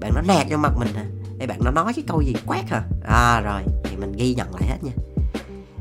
Bạn 0.00 0.12
nó 0.14 0.20
nạt 0.20 0.46
vào 0.48 0.58
mặt 0.58 0.72
mình 0.78 0.94
hả? 0.94 1.04
Hay 1.38 1.46
bạn 1.46 1.60
nó 1.64 1.70
nói 1.70 1.92
cái 1.96 2.04
câu 2.08 2.22
gì 2.22 2.34
quát 2.46 2.70
hả? 2.70 2.82
À 3.08 3.40
rồi, 3.40 3.62
thì 3.84 3.96
mình 3.96 4.12
ghi 4.12 4.34
nhận 4.34 4.54
lại 4.54 4.68
hết 4.68 4.78
nha 4.82 4.92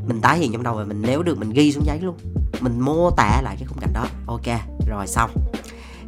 mình 0.08 0.22
tái 0.22 0.38
hiện 0.38 0.52
trong 0.52 0.64
đầu 0.64 0.76
và 0.76 0.84
mình 0.84 1.02
nếu 1.02 1.24
được 1.24 1.38
mình 1.38 1.50
ghi 1.50 1.72
xuống 1.72 1.86
giấy 1.86 2.00
luôn. 2.02 2.18
Mình 2.60 2.80
mô 2.80 3.12
tả 3.12 3.42
lại 3.44 3.56
cái 3.60 3.66
khung 3.68 3.80
cảnh 3.80 3.94
đó. 3.94 4.06
Ok 4.26 4.48
rồi 4.88 5.08
xong. 5.08 5.32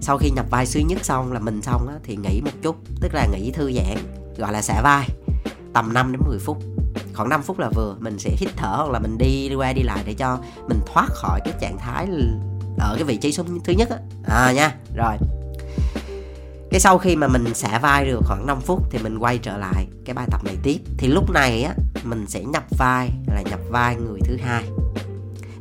Sau 0.02 0.18
khi 0.18 0.30
nhập 0.30 0.46
vai 0.50 0.66
suy 0.66 0.84
nhất 0.84 1.06
xong 1.06 1.34
là 1.34 1.40
mình 1.40 1.62
xong 1.62 1.88
á, 1.88 1.96
thì 2.04 2.16
nghỉ 2.16 2.42
một 2.42 2.52
chút. 2.62 2.76
Tức 3.02 3.14
là 3.14 3.28
nghỉ 3.32 3.52
thư 3.52 3.72
giãn 3.72 3.98
gọi 4.38 4.54
là 4.54 4.62
xả 4.62 4.82
vai. 4.82 5.10
Tầm 5.74 5.94
5 5.94 6.12
đến 6.12 6.22
10 6.28 6.40
phút. 6.40 6.58
Khoảng 7.14 7.30
5 7.30 7.42
phút 7.44 7.60
là 7.60 7.70
vừa 7.76 7.96
mình 8.00 8.20
sẽ 8.20 8.30
hít 8.38 8.50
thở 8.56 8.76
hoặc 8.76 8.92
là 8.92 9.00
mình 9.00 9.18
đi 9.18 9.56
qua 9.56 9.74
đi 9.74 9.82
lại 9.82 10.04
để 10.06 10.14
cho 10.14 10.40
mình 10.68 10.80
thoát 10.94 11.08
khỏi 11.10 11.40
cái 11.46 11.54
trạng 11.62 11.78
thái 11.78 12.08
ở 12.80 12.96
cái 12.96 13.04
vị 13.04 13.18
trí 13.18 13.32
số 13.32 13.44
thứ 13.64 13.74
nhất 13.74 13.90
á. 13.90 13.98
À 14.24 14.52
nha 14.52 14.76
rồi. 14.96 15.18
Cái 16.72 16.80
sau 16.80 16.98
khi 16.98 17.16
mà 17.16 17.28
mình 17.28 17.54
xả 17.54 17.80
vai 17.80 18.06
được 18.06 18.20
khoảng 18.26 18.46
5 18.46 18.62
phút 18.62 18.84
thì 18.92 19.00
mình 19.04 19.18
quay 19.18 19.38
trở 19.38 19.58
lại 19.58 19.88
cái 20.06 20.14
bài 20.14 20.28
tập 20.32 20.44
này 20.44 20.56
tiếp. 20.64 20.78
Thì 20.98 21.08
lúc 21.08 21.30
này 21.30 21.64
á 21.64 21.74
mình 22.04 22.26
sẽ 22.28 22.44
nhập 22.44 22.64
vai 22.78 23.12
là 23.28 23.42
nhập 23.42 23.60
vai 23.70 23.96
người 23.96 24.20
thứ 24.26 24.38
hai. 24.38 24.64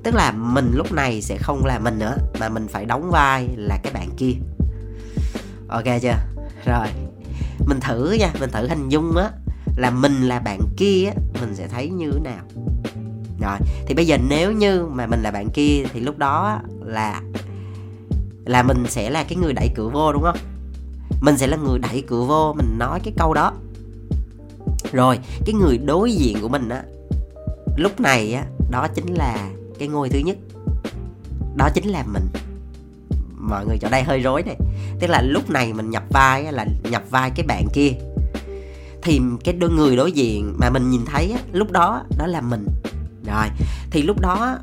Tức 0.02 0.14
là 0.14 0.32
mình 0.32 0.72
lúc 0.74 0.92
này 0.92 1.22
sẽ 1.22 1.36
không 1.36 1.66
là 1.66 1.78
mình 1.78 1.98
nữa, 1.98 2.16
mà 2.40 2.48
mình 2.48 2.68
phải 2.68 2.84
đóng 2.84 3.10
vai 3.10 3.48
là 3.56 3.78
cái 3.82 3.92
bạn 3.92 4.10
kia. 4.16 4.32
Ok 5.68 5.84
chưa? 6.02 6.16
Rồi, 6.66 6.86
mình 7.66 7.80
thử 7.80 8.12
nha, 8.12 8.32
mình 8.40 8.50
thử 8.50 8.68
hình 8.68 8.88
dung 8.88 9.16
á, 9.16 9.30
là 9.76 9.90
mình 9.90 10.22
là 10.22 10.38
bạn 10.38 10.60
kia 10.76 11.10
mình 11.40 11.54
sẽ 11.54 11.68
thấy 11.68 11.88
như 11.88 12.10
thế 12.12 12.20
nào? 12.20 12.44
Rồi, 13.40 13.56
thì 13.86 13.94
bây 13.94 14.06
giờ 14.06 14.18
nếu 14.28 14.52
như 14.52 14.86
mà 14.86 15.06
mình 15.06 15.22
là 15.22 15.30
bạn 15.30 15.50
kia 15.50 15.84
thì 15.92 16.00
lúc 16.00 16.18
đó 16.18 16.60
là 16.80 17.22
là 18.44 18.62
mình 18.62 18.84
sẽ 18.88 19.10
là 19.10 19.24
cái 19.24 19.36
người 19.36 19.52
đẩy 19.52 19.68
cửa 19.74 19.88
vô, 19.88 20.12
đúng 20.12 20.22
không? 20.22 20.38
Mình 21.20 21.36
sẽ 21.38 21.46
là 21.46 21.56
người 21.56 21.78
đẩy 21.78 22.04
cửa 22.06 22.24
vô, 22.24 22.52
mình 22.52 22.78
nói 22.78 23.00
cái 23.04 23.12
câu 23.18 23.34
đó 23.34 23.52
rồi 24.92 25.18
cái 25.46 25.54
người 25.54 25.78
đối 25.78 26.12
diện 26.12 26.36
của 26.40 26.48
mình 26.48 26.68
á 26.68 26.82
lúc 27.76 28.00
này 28.00 28.32
á 28.32 28.44
đó 28.70 28.88
chính 28.94 29.14
là 29.14 29.50
cái 29.78 29.88
ngôi 29.88 30.08
thứ 30.08 30.18
nhất. 30.18 30.36
Đó 31.56 31.68
chính 31.74 31.88
là 31.88 32.04
mình. 32.12 32.26
Mọi 33.36 33.66
người 33.66 33.78
chỗ 33.80 33.88
đây 33.90 34.02
hơi 34.02 34.20
rối 34.20 34.42
này. 34.42 34.56
Tức 35.00 35.06
là 35.06 35.22
lúc 35.22 35.50
này 35.50 35.72
mình 35.72 35.90
nhập 35.90 36.02
vai 36.10 36.52
là 36.52 36.66
nhập 36.90 37.02
vai 37.10 37.30
cái 37.30 37.46
bạn 37.46 37.66
kia. 37.72 37.90
Thì 39.02 39.20
cái 39.44 39.54
đôi 39.54 39.70
người 39.70 39.96
đối 39.96 40.12
diện 40.12 40.54
mà 40.58 40.70
mình 40.70 40.90
nhìn 40.90 41.04
thấy 41.04 41.32
á, 41.32 41.38
lúc 41.52 41.70
đó 41.70 42.02
đó 42.18 42.26
là 42.26 42.40
mình. 42.40 42.66
Rồi 43.26 43.46
thì 43.90 44.02
lúc 44.02 44.20
đó 44.20 44.58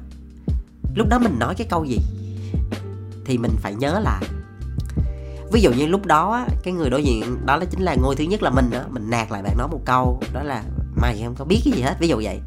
lúc 0.96 1.08
đó 1.10 1.20
mình 1.20 1.40
nói 1.40 1.56
cái 1.58 1.68
câu 1.70 1.86
gì? 1.86 2.00
Thì 3.26 3.38
mình 3.38 3.52
phải 3.62 3.76
nhớ 3.76 4.00
lại 4.00 4.24
ví 5.56 5.62
dụ 5.62 5.72
như 5.72 5.88
lúc 5.88 6.06
đó 6.06 6.46
cái 6.64 6.74
người 6.74 6.90
đối 6.90 7.04
diện 7.04 7.46
đó 7.46 7.56
là 7.56 7.66
chính 7.66 7.82
là 7.82 7.96
ngôi 7.96 8.16
thứ 8.16 8.24
nhất 8.24 8.44
là 8.44 8.50
mình 8.50 8.70
đó 8.72 8.80
mình 8.90 9.10
nạt 9.10 9.32
lại 9.32 9.44
bạn 9.44 9.58
nói 9.58 9.68
một 9.68 9.80
câu 9.86 10.22
đó 10.34 10.44
là 10.44 10.64
mày 10.96 11.22
không 11.24 11.36
có 11.36 11.46
biết 11.46 11.62
cái 11.66 11.74
gì 11.74 11.82
hết. 11.82 11.96
Ví 12.00 12.08
dụ 12.08 12.22
vậy. 12.24 12.40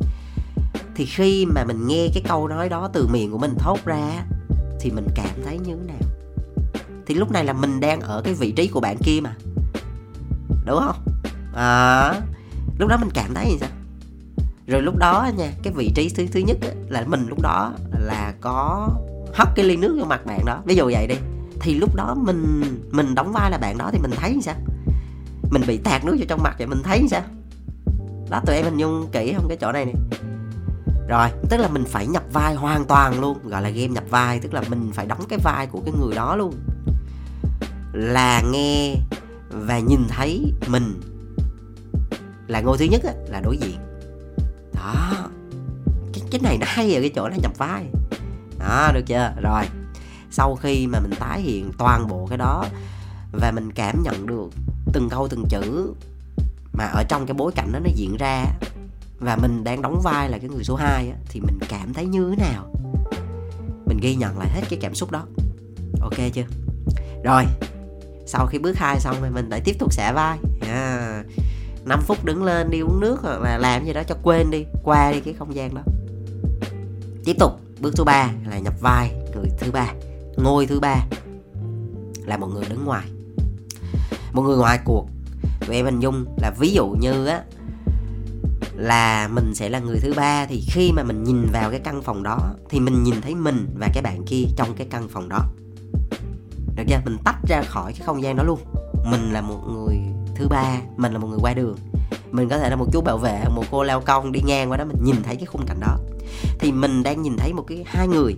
Thì 0.95 1.05
khi 1.05 1.47
mà 1.47 1.65
mình 1.65 1.87
nghe 1.87 2.09
cái 2.15 2.23
câu 2.29 2.49
nói 2.49 2.69
đó 2.69 2.91
từ 2.93 3.09
miệng 3.13 3.33
của 3.33 3.39
mình 3.39 3.55
thốt 3.59 3.79
ra 3.85 4.25
thì 4.81 4.91
mình 4.91 5.07
cảm 5.15 5.31
thấy 5.45 5.59
như 5.59 5.77
thế 5.77 5.93
nào? 5.93 6.09
Thì 7.07 7.15
lúc 7.15 7.31
này 7.31 7.45
là 7.45 7.53
mình 7.53 7.81
đang 7.81 8.01
ở 8.01 8.23
cái 8.25 8.35
vị 8.35 8.53
trí 8.53 8.67
của 8.67 8.81
bạn 8.81 8.97
kia 8.99 9.21
mà. 9.23 9.35
Đúng 10.67 10.81
không? 10.87 10.97
À, 11.55 12.15
lúc 12.79 12.89
đó 12.89 12.97
mình 13.01 13.11
cảm 13.15 13.35
thấy 13.35 13.47
như 13.51 13.57
sao? 13.61 13.71
Rồi 14.67 14.83
lúc 14.83 14.97
đó 14.97 15.31
nha 15.39 15.53
cái 15.63 15.73
vị 15.73 15.93
trí 15.95 16.09
thứ 16.09 16.27
thứ 16.33 16.41
nhất 16.41 16.57
là 16.89 17.05
mình 17.07 17.27
lúc 17.29 17.41
đó 17.43 17.73
là 17.91 18.35
có 18.41 18.89
hất 19.35 19.49
cái 19.55 19.65
ly 19.65 19.77
nước 19.77 19.97
vô 19.99 20.05
mặt 20.05 20.27
bạn 20.27 20.45
đó. 20.45 20.63
Ví 20.65 20.75
dụ 20.75 20.85
vậy 20.85 21.07
đi 21.07 21.17
thì 21.61 21.75
lúc 21.75 21.95
đó 21.95 22.15
mình 22.15 22.63
mình 22.91 23.15
đóng 23.15 23.33
vai 23.33 23.51
là 23.51 23.59
bạn 23.59 23.79
đó 23.79 23.91
thì 23.93 23.99
mình 23.99 24.11
thấy 24.17 24.35
như 24.35 24.41
sao? 24.41 24.55
Mình 25.51 25.63
bị 25.67 25.79
tạt 25.79 26.05
nước 26.05 26.17
vô 26.19 26.25
trong 26.29 26.43
mặt 26.43 26.55
vậy 26.59 26.67
mình 26.67 26.83
thấy 26.83 27.01
như 27.01 27.09
sao? 27.11 27.23
Đó 28.31 28.41
tụi 28.47 28.57
em 28.57 28.65
hình 28.65 28.77
dung 28.77 29.09
kỹ 29.13 29.33
không 29.37 29.49
cái 29.49 29.57
chỗ 29.61 29.73
này 29.73 29.85
nè. 29.85 29.93
Rồi 31.09 31.29
tức 31.51 31.57
là 31.57 31.69
mình 31.69 31.85
phải 31.85 32.07
nhập 32.07 32.23
vai 32.33 32.55
hoàn 32.55 32.85
toàn 32.85 33.21
luôn 33.21 33.39
gọi 33.45 33.63
là 33.63 33.69
game 33.69 33.89
nhập 33.89 34.05
vai 34.11 34.41
tức 34.41 34.55
là 34.55 34.63
mình 34.69 34.91
phải 34.95 35.07
đóng 35.07 35.25
cái 35.29 35.39
vai 35.45 35.67
của 35.67 35.81
cái 35.85 35.95
người 36.01 36.15
đó 36.15 36.37
luôn. 36.37 36.55
Là 37.93 38.43
nghe 38.53 38.95
và 39.51 39.79
nhìn 39.79 40.05
thấy 40.09 40.53
mình 40.69 41.01
là 42.47 42.61
ngôi 42.61 42.79
thứ 42.79 42.85
nhất 42.85 43.03
á, 43.05 43.13
là 43.29 43.41
đối 43.41 43.57
diện. 43.57 43.79
Đó 44.75 45.13
cái, 46.13 46.23
cái 46.31 46.41
này 46.41 46.59
nó 46.59 46.67
hay 46.69 46.95
ở 46.95 47.01
cái 47.01 47.11
chỗ 47.15 47.29
là 47.29 47.37
nhập 47.37 47.53
vai. 47.59 47.87
Đó 48.59 48.91
được 48.95 49.03
chưa? 49.07 49.33
Rồi 49.43 49.65
sau 50.39 50.57
khi 50.57 50.87
mà 50.87 51.01
mình 51.01 51.13
tái 51.21 51.41
hiện 51.41 51.71
toàn 51.79 52.09
bộ 52.09 52.27
cái 52.27 52.39
đó 52.39 52.65
và 53.33 53.53
mình 53.55 53.73
cảm 53.73 54.03
nhận 54.03 54.27
được 54.27 54.51
từng 54.93 55.09
câu 55.09 55.29
từng 55.29 55.45
chữ 55.49 55.95
mà 56.73 56.85
ở 56.85 57.05
trong 57.09 57.27
cái 57.27 57.35
bối 57.35 57.53
cảnh 57.55 57.73
đó 57.73 57.79
nó 57.79 57.91
diễn 57.95 58.17
ra 58.17 58.45
và 59.19 59.37
mình 59.37 59.65
đang 59.65 59.83
đóng 59.83 60.01
vai 60.05 60.31
là 60.31 60.39
cái 60.39 60.49
người 60.51 60.65
số 60.65 60.75
2 60.77 61.11
á, 61.11 61.17
thì 61.29 61.41
mình 61.41 61.59
cảm 61.69 61.95
thấy 61.95 62.07
như 62.07 62.31
thế 62.31 62.37
nào? 62.37 62.75
Mình 63.87 63.99
ghi 64.03 64.15
nhận 64.15 64.39
lại 64.39 64.49
hết 64.51 64.63
cái 64.71 64.79
cảm 64.83 64.95
xúc 64.95 65.11
đó. 65.11 65.27
Ok 66.01 66.17
chưa? 66.33 66.47
Rồi 67.25 67.45
sau 68.27 68.47
khi 68.47 68.59
bước 68.59 68.77
hai 68.77 69.01
xong 69.01 69.17
thì 69.23 69.31
mình 69.31 69.49
lại 69.49 69.61
tiếp 69.65 69.77
tục 69.79 69.93
xả 69.93 70.13
vai. 70.13 70.39
À, 70.69 71.23
5 71.85 72.01
phút 72.03 72.25
đứng 72.25 72.45
lên 72.45 72.71
đi 72.71 72.81
uống 72.81 73.01
nước 73.01 73.19
hoặc 73.23 73.41
là 73.43 73.59
làm 73.59 73.85
gì 73.85 73.93
đó 73.93 74.03
cho 74.03 74.17
quên 74.23 74.51
đi 74.51 74.65
qua 74.85 75.13
đi 75.13 75.21
cái 75.21 75.35
không 75.35 75.55
gian 75.55 75.75
đó. 75.75 75.83
Tiếp 77.25 77.37
tục 77.39 77.61
bước 77.81 77.95
thứ 77.97 78.05
ba 78.05 78.31
là 78.47 78.59
nhập 78.59 78.75
vai 78.81 79.13
người 79.35 79.49
thứ 79.59 79.71
ba 79.71 79.87
ngôi 80.43 80.67
thứ 80.67 80.81
ba 80.81 80.97
là 82.27 82.37
một 82.37 82.47
người 82.47 82.65
đứng 82.69 82.85
ngoài. 82.85 83.07
Một 84.33 84.43
người 84.43 84.57
ngoài 84.57 84.79
cuộc. 84.85 85.09
Tụi 85.67 85.77
em 85.77 85.85
hình 85.85 86.01
dung 86.01 86.25
là 86.37 86.51
ví 86.59 86.73
dụ 86.73 86.87
như 87.01 87.27
á, 87.27 87.43
là 88.75 89.29
mình 89.29 89.55
sẽ 89.55 89.69
là 89.69 89.79
người 89.79 89.99
thứ 90.01 90.15
ba 90.17 90.47
thì 90.47 90.65
khi 90.69 90.93
mà 90.93 91.03
mình 91.03 91.25
nhìn 91.25 91.47
vào 91.53 91.71
cái 91.71 91.81
căn 91.81 92.03
phòng 92.03 92.23
đó 92.23 92.39
thì 92.71 92.81
mình 92.81 93.03
nhìn 93.03 93.21
thấy 93.21 93.35
mình 93.35 93.69
và 93.81 93.89
cái 93.95 94.03
bạn 94.03 94.25
kia 94.27 94.45
trong 94.57 94.75
cái 94.75 94.87
căn 94.91 95.09
phòng 95.09 95.29
đó. 95.29 95.41
Được 96.77 96.85
chưa? 96.89 97.01
Mình 97.05 97.17
tách 97.25 97.39
ra 97.49 97.63
khỏi 97.63 97.93
cái 97.93 98.03
không 98.07 98.23
gian 98.23 98.37
đó 98.37 98.43
luôn. 98.43 98.61
Mình 99.11 99.33
là 99.33 99.41
một 99.41 99.61
người 99.69 99.97
thứ 100.37 100.49
ba, 100.49 100.81
mình 100.97 101.13
là 101.13 101.19
một 101.19 101.29
người 101.29 101.39
qua 101.43 101.55
đường. 101.55 101.77
Mình 102.31 102.49
có 102.49 102.59
thể 102.59 102.71
là 102.71 102.77
một 102.77 102.87
chú 102.93 103.01
bảo 103.01 103.19
vệ, 103.19 103.45
một 103.55 103.65
cô 103.71 103.83
leo 103.83 104.01
công 104.01 104.33
đi 104.33 104.41
ngang 104.47 104.71
qua 104.71 104.77
đó 104.77 104.85
mình 104.85 105.05
nhìn 105.05 105.23
thấy 105.23 105.37
cái 105.37 105.47
khung 105.47 105.67
cảnh 105.67 105.81
đó. 105.81 105.99
Thì 106.59 106.73
mình 106.73 107.03
đang 107.03 107.23
nhìn 107.23 107.37
thấy 107.37 107.53
một 107.53 107.65
cái, 107.69 107.85
hai 107.87 108.09
người 108.09 108.37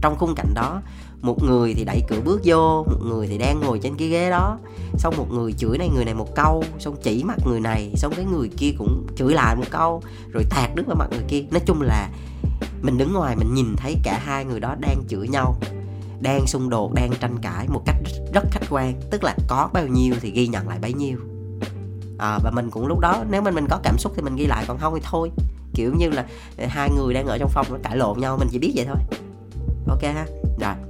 trong 0.00 0.16
khung 0.18 0.34
cảnh 0.34 0.54
đó 0.54 0.82
một 1.22 1.42
người 1.42 1.74
thì 1.74 1.84
đẩy 1.84 2.02
cửa 2.08 2.20
bước 2.24 2.40
vô 2.44 2.84
một 2.84 3.00
người 3.06 3.26
thì 3.26 3.38
đang 3.38 3.60
ngồi 3.60 3.78
trên 3.78 3.96
cái 3.96 4.08
ghế 4.08 4.30
đó. 4.30 4.58
Xong 4.98 5.14
một 5.16 5.32
người 5.32 5.52
chửi 5.52 5.78
này 5.78 5.88
người 5.94 6.04
này 6.04 6.14
một 6.14 6.34
câu 6.34 6.64
xong 6.78 6.96
chỉ 7.02 7.24
mặt 7.24 7.38
người 7.46 7.60
này 7.60 7.92
xong 7.96 8.12
cái 8.16 8.24
người 8.24 8.50
kia 8.56 8.70
cũng 8.78 9.06
chửi 9.16 9.34
lại 9.34 9.56
một 9.56 9.64
câu 9.70 10.02
rồi 10.32 10.44
tạt 10.50 10.70
nước 10.76 10.82
vào 10.86 10.96
mặt 10.96 11.06
người 11.10 11.24
kia. 11.28 11.42
Nói 11.50 11.60
chung 11.66 11.82
là 11.82 12.10
mình 12.82 12.98
đứng 12.98 13.12
ngoài 13.12 13.36
mình 13.36 13.54
nhìn 13.54 13.76
thấy 13.76 13.96
cả 14.02 14.20
hai 14.24 14.44
người 14.44 14.60
đó 14.60 14.74
đang 14.80 15.02
chửi 15.08 15.28
nhau 15.28 15.54
đang 16.20 16.46
xung 16.46 16.70
đột 16.70 16.94
đang 16.94 17.10
tranh 17.20 17.38
cãi 17.42 17.66
một 17.68 17.82
cách 17.86 17.96
rất 18.34 18.44
khách 18.50 18.66
quan. 18.70 18.94
Tức 19.10 19.24
là 19.24 19.36
có 19.48 19.70
bao 19.72 19.86
nhiêu 19.86 20.14
thì 20.20 20.30
ghi 20.30 20.46
nhận 20.46 20.68
lại 20.68 20.78
bấy 20.82 20.92
nhiêu. 20.92 21.18
À, 22.18 22.38
và 22.44 22.50
mình 22.50 22.70
cũng 22.70 22.86
lúc 22.86 22.98
đó 22.98 23.24
nếu 23.30 23.42
mình 23.42 23.54
mình 23.54 23.66
có 23.70 23.80
cảm 23.82 23.98
xúc 23.98 24.12
thì 24.16 24.22
mình 24.22 24.36
ghi 24.36 24.46
lại 24.46 24.64
còn 24.68 24.78
không 24.78 24.94
thì 24.94 25.00
thôi. 25.04 25.30
Kiểu 25.74 25.94
như 25.98 26.10
là 26.10 26.26
ờ, 26.58 26.66
hai 26.68 26.90
người 26.96 27.14
đang 27.14 27.26
ở 27.26 27.38
trong 27.38 27.48
phòng 27.48 27.66
nó 27.70 27.76
cãi 27.82 27.96
lộn 27.96 28.20
nhau 28.20 28.36
mình 28.38 28.48
chỉ 28.50 28.58
biết 28.58 28.72
vậy 28.74 28.86
thôi. 28.86 28.96
Ok 29.88 30.02
ha? 30.02 30.26
Rồi 30.60 30.87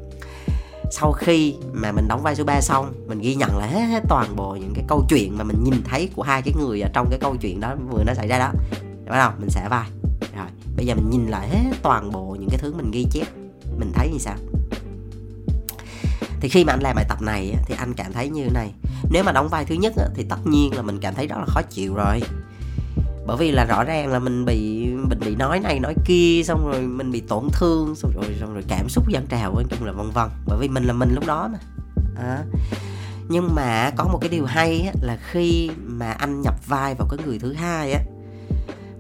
sau 0.90 1.12
khi 1.12 1.54
mà 1.73 1.92
mình 1.92 2.09
đóng 2.09 2.23
vai 2.23 2.37
số 2.37 2.45
3 2.45 2.61
xong 2.61 2.92
mình 3.07 3.21
ghi 3.21 3.35
nhận 3.35 3.59
lại 3.59 3.68
hết, 3.68 3.80
hết 3.80 4.02
toàn 4.09 4.37
bộ 4.37 4.57
những 4.61 4.73
cái 4.75 4.85
câu 4.88 5.04
chuyện 5.09 5.38
mà 5.38 5.45
mình 5.45 5.64
nhìn 5.64 5.83
thấy 5.85 6.11
của 6.16 6.23
hai 6.23 6.42
cái 6.42 6.54
người 6.59 6.80
ở 6.80 6.88
trong 6.92 7.07
cái 7.11 7.18
câu 7.18 7.37
chuyện 7.37 7.61
đó 7.61 7.75
vừa 7.90 8.04
nó 8.07 8.14
xảy 8.14 8.28
ra 8.28 8.38
đó. 8.38 8.52
Bắt 9.09 9.16
đầu 9.16 9.30
mình 9.38 9.50
sẽ 9.50 9.68
vai. 9.71 9.88
Rồi 10.37 10.47
bây 10.76 10.87
giờ 10.87 10.95
mình 10.95 11.11
nhìn 11.11 11.26
lại 11.26 11.49
hết 11.49 11.76
toàn 11.83 12.12
bộ 12.12 12.37
những 12.40 12.49
cái 12.50 12.59
thứ 12.59 12.75
mình 12.75 12.90
ghi 12.90 13.07
chép. 13.11 13.26
Mình 13.78 13.92
thấy 13.95 14.11
như 14.12 14.18
sao? 14.18 14.37
Thì 16.40 16.49
khi 16.49 16.64
mà 16.64 16.73
anh 16.73 16.80
làm 16.80 16.97
bài 16.97 17.04
tập 17.09 17.23
này 17.23 17.54
thì 17.66 17.75
anh 17.78 17.95
cảm 17.95 18.12
thấy 18.12 18.28
như 18.28 18.49
này. 18.54 18.73
Nếu 19.11 19.25
mà 19.25 19.33
đóng 19.33 19.49
vai 19.49 19.64
thứ 19.64 19.75
nhất 19.75 19.92
thì 20.14 20.25
tất 20.28 20.38
nhiên 20.45 20.75
là 20.76 20.83
mình 20.83 20.99
cảm 21.00 21.14
thấy 21.14 21.26
rất 21.26 21.37
là 21.38 21.45
khó 21.47 21.62
chịu 21.62 21.95
rồi 21.95 22.21
bởi 23.28 23.37
vì 23.37 23.50
là 23.50 23.64
rõ 23.64 23.85
ràng 23.85 24.12
là 24.12 24.18
mình 24.18 24.44
bị 24.44 24.88
mình 25.08 25.18
bị 25.20 25.37
nói 25.37 25.61
này 25.61 25.80
nói 25.80 25.94
kia 26.04 26.42
xong 26.44 26.68
rồi 26.68 26.80
mình 26.80 27.11
bị 27.11 27.20
tổn 27.20 27.49
thương 27.52 27.94
xong 27.94 28.12
rồi 28.14 28.37
xong 28.40 28.54
rồi 28.54 28.64
cảm 28.68 28.88
xúc 28.88 29.08
dâng 29.08 29.26
trào 29.28 29.54
nói 29.54 29.64
chung 29.70 29.85
là 29.85 29.92
vân 29.92 30.11
vân. 30.11 30.28
Bởi 30.47 30.58
vì 30.61 30.68
mình 30.68 30.85
là 30.85 30.92
mình 30.92 31.14
lúc 31.14 31.26
đó 31.26 31.49
mà. 31.52 31.58
À. 32.16 32.44
nhưng 33.28 33.54
mà 33.54 33.90
có 33.97 34.04
một 34.04 34.18
cái 34.20 34.30
điều 34.30 34.44
hay 34.44 34.80
á, 34.80 34.92
là 35.02 35.18
khi 35.30 35.70
mà 35.87 36.11
anh 36.11 36.40
nhập 36.40 36.54
vai 36.66 36.94
vào 36.94 37.08
cái 37.11 37.26
người 37.26 37.38
thứ 37.38 37.52
hai 37.52 37.92
á 37.92 38.00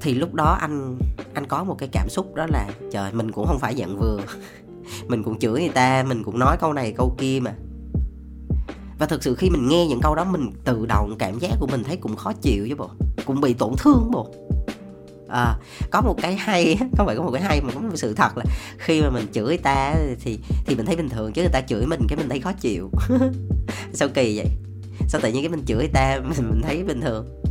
thì 0.00 0.14
lúc 0.14 0.34
đó 0.34 0.58
anh 0.60 0.98
anh 1.34 1.46
có 1.46 1.64
một 1.64 1.76
cái 1.78 1.88
cảm 1.92 2.08
xúc 2.08 2.34
đó 2.34 2.46
là 2.46 2.68
trời 2.92 3.12
mình 3.12 3.32
cũng 3.32 3.46
không 3.46 3.58
phải 3.58 3.74
dạng 3.78 3.98
vừa. 3.98 4.20
Mình 5.08 5.22
cũng 5.22 5.38
chửi 5.38 5.60
người 5.60 5.68
ta 5.74 6.04
mình 6.08 6.24
cũng 6.24 6.38
nói 6.38 6.56
câu 6.60 6.72
này 6.72 6.94
câu 6.96 7.14
kia 7.18 7.40
mà 7.42 7.54
và 8.98 9.06
thực 9.06 9.22
sự 9.22 9.34
khi 9.34 9.50
mình 9.50 9.68
nghe 9.68 9.86
những 9.86 10.00
câu 10.00 10.14
đó 10.14 10.24
mình 10.24 10.52
tự 10.64 10.86
động 10.86 11.16
cảm 11.18 11.38
giác 11.38 11.50
của 11.60 11.66
mình 11.66 11.84
thấy 11.84 11.96
cũng 11.96 12.16
khó 12.16 12.32
chịu 12.32 12.68
chứ 12.68 12.74
bộ. 12.74 12.90
Cũng 13.24 13.40
bị 13.40 13.54
tổn 13.54 13.72
thương 13.78 14.10
bộ. 14.10 14.34
À, 15.28 15.58
có 15.90 16.00
một 16.00 16.16
cái 16.22 16.36
hay 16.36 16.76
không 16.96 17.06
phải 17.06 17.16
có 17.16 17.22
một 17.22 17.30
cái 17.32 17.42
hay 17.42 17.60
mà 17.60 17.72
có 17.74 17.80
một 17.80 17.96
sự 17.96 18.14
thật 18.14 18.36
là 18.36 18.44
khi 18.78 19.02
mà 19.02 19.10
mình 19.10 19.26
chửi 19.32 19.56
ta 19.56 19.94
thì 20.20 20.38
thì 20.66 20.74
mình 20.74 20.86
thấy 20.86 20.96
bình 20.96 21.08
thường 21.08 21.32
chứ 21.32 21.42
người 21.42 21.52
ta 21.52 21.60
chửi 21.60 21.86
mình 21.86 22.00
cái 22.08 22.16
mình 22.16 22.28
thấy 22.28 22.40
khó 22.40 22.52
chịu. 22.52 22.90
Sao 23.92 24.08
kỳ 24.08 24.36
vậy? 24.36 24.46
Sao 25.08 25.20
tự 25.20 25.32
nhiên 25.32 25.42
cái 25.42 25.48
mình 25.48 25.64
chửi 25.66 25.88
ta 25.88 26.20
mình, 26.22 26.50
mình 26.50 26.60
thấy 26.62 26.84
bình 26.84 27.00
thường? 27.00 27.42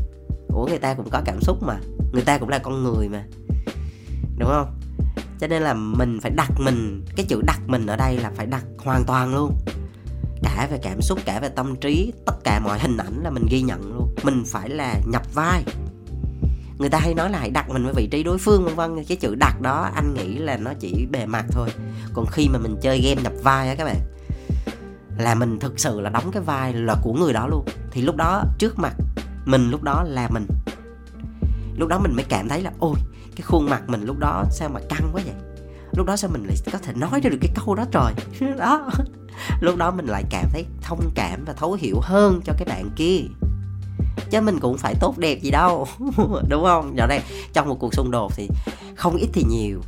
Ủa 0.48 0.66
người 0.66 0.80
ta 0.80 0.94
cũng 0.94 1.10
có 1.10 1.22
cảm 1.26 1.42
xúc 1.42 1.64
mà. 1.64 1.80
Người 2.14 2.24
ta 2.24 2.38
cũng 2.38 2.50
là 2.50 2.60
con 2.60 2.84
người 2.84 3.10
mà. 3.10 3.24
Đúng 4.38 4.50
không? 4.50 4.80
Cho 5.40 5.48
nên 5.48 5.62
là 5.62 5.74
mình 5.74 6.20
phải 6.22 6.32
đặt 6.32 6.52
mình 6.60 7.06
cái 7.16 7.26
chữ 7.30 7.42
đặt 7.46 7.60
mình 7.68 7.86
ở 7.86 7.96
đây 7.96 8.18
là 8.18 8.32
phải 8.36 8.46
đặt 8.46 8.64
hoàn 8.78 9.04
toàn 9.04 9.36
luôn 9.36 9.58
cả 10.44 10.68
về 10.72 10.80
cảm 10.84 11.02
xúc, 11.02 11.20
cả 11.26 11.40
về 11.40 11.50
tâm 11.50 11.76
trí, 11.76 12.14
tất 12.26 12.34
cả 12.44 12.60
mọi 12.60 12.80
hình 12.80 12.98
ảnh 12.98 13.24
là 13.24 13.30
mình 13.30 13.46
ghi 13.50 13.62
nhận 13.62 13.94
luôn. 13.94 14.16
Mình 14.24 14.44
phải 14.48 14.70
là 14.70 14.96
nhập 15.12 15.34
vai. 15.34 15.64
Người 16.78 16.90
ta 16.90 17.00
hay 17.00 17.14
nói 17.14 17.30
là 17.30 17.40
hãy 17.40 17.50
đặt 17.50 17.70
mình 17.70 17.84
vào 17.84 17.94
vị 17.94 18.08
trí 18.12 18.24
đối 18.24 18.38
phương, 18.38 18.66
vân 18.66 18.76
vân. 18.76 19.04
Cái 19.06 19.18
chữ 19.18 19.36
đặt 19.36 19.62
đó, 19.62 19.92
anh 19.96 20.14
nghĩ 20.14 20.38
là 20.38 20.58
nó 20.58 20.74
chỉ 20.80 21.08
bề 21.12 21.26
mặt 21.26 21.46
thôi. 21.52 21.70
Còn 22.14 22.26
khi 22.26 22.48
mà 22.50 22.60
mình 22.60 22.76
chơi 22.82 23.02
game 23.02 23.22
nhập 23.22 23.34
vai 23.44 23.70
á 23.70 23.76
các 23.76 23.86
bạn, 23.86 24.00
là 25.18 25.36
mình 25.36 25.60
thực 25.60 25.80
sự 25.80 26.00
là 26.02 26.10
đóng 26.10 26.32
cái 26.32 26.42
vai 26.42 26.74
là 26.74 26.96
của 27.04 27.14
người 27.14 27.34
đó 27.34 27.48
luôn. 27.48 27.66
Thì 27.92 28.02
lúc 28.02 28.16
đó, 28.16 28.44
trước 28.60 28.80
mặt 28.80 28.94
mình 29.46 29.70
lúc 29.70 29.84
đó 29.84 30.04
là 30.04 30.30
mình. 30.30 30.48
Lúc 31.78 31.90
đó 31.90 32.00
mình 32.00 32.16
mới 32.16 32.26
cảm 32.30 32.50
thấy 32.50 32.62
là, 32.62 32.72
ôi, 32.80 32.96
cái 33.36 33.42
khuôn 33.42 33.70
mặt 33.70 33.82
mình 33.88 34.06
lúc 34.06 34.20
đó 34.20 34.44
sao 34.52 34.70
mà 34.70 34.80
căng 34.90 35.10
quá 35.14 35.22
vậy? 35.26 35.36
Lúc 35.92 36.06
đó 36.06 36.16
sao 36.16 36.32
mình 36.34 36.44
lại 36.44 36.56
có 36.72 36.80
thể 36.80 36.94
nói 36.94 37.20
ra 37.24 37.30
được 37.30 37.38
cái 37.42 37.52
câu 37.56 37.76
đó 37.76 37.86
trời? 37.92 38.14
Đó 38.58 38.90
lúc 39.60 39.76
đó 39.76 39.92
mình 39.92 40.06
lại 40.06 40.24
cảm 40.30 40.50
thấy 40.54 40.66
thông 40.82 41.10
cảm 41.16 41.46
và 41.46 41.54
thấu 41.54 41.74
hiểu 41.74 42.00
hơn 42.02 42.42
cho 42.46 42.54
cái 42.58 42.66
bạn 42.66 42.90
kia. 42.96 43.22
Chứ 44.30 44.42
mình 44.42 44.60
cũng 44.60 44.78
phải 44.78 44.96
tốt 45.00 45.18
đẹp 45.18 45.40
gì 45.42 45.52
đâu 45.52 45.88
đúng 46.50 46.64
không? 46.64 46.94
Giờ 46.98 47.08
đây 47.08 47.22
trong 47.54 47.70
một 47.70 47.76
cuộc 47.80 47.94
xung 47.94 48.12
đột 48.12 48.32
thì 48.36 48.50
không 48.96 49.16
ít 49.16 49.28
thì 49.34 49.44
nhiều 49.50 49.82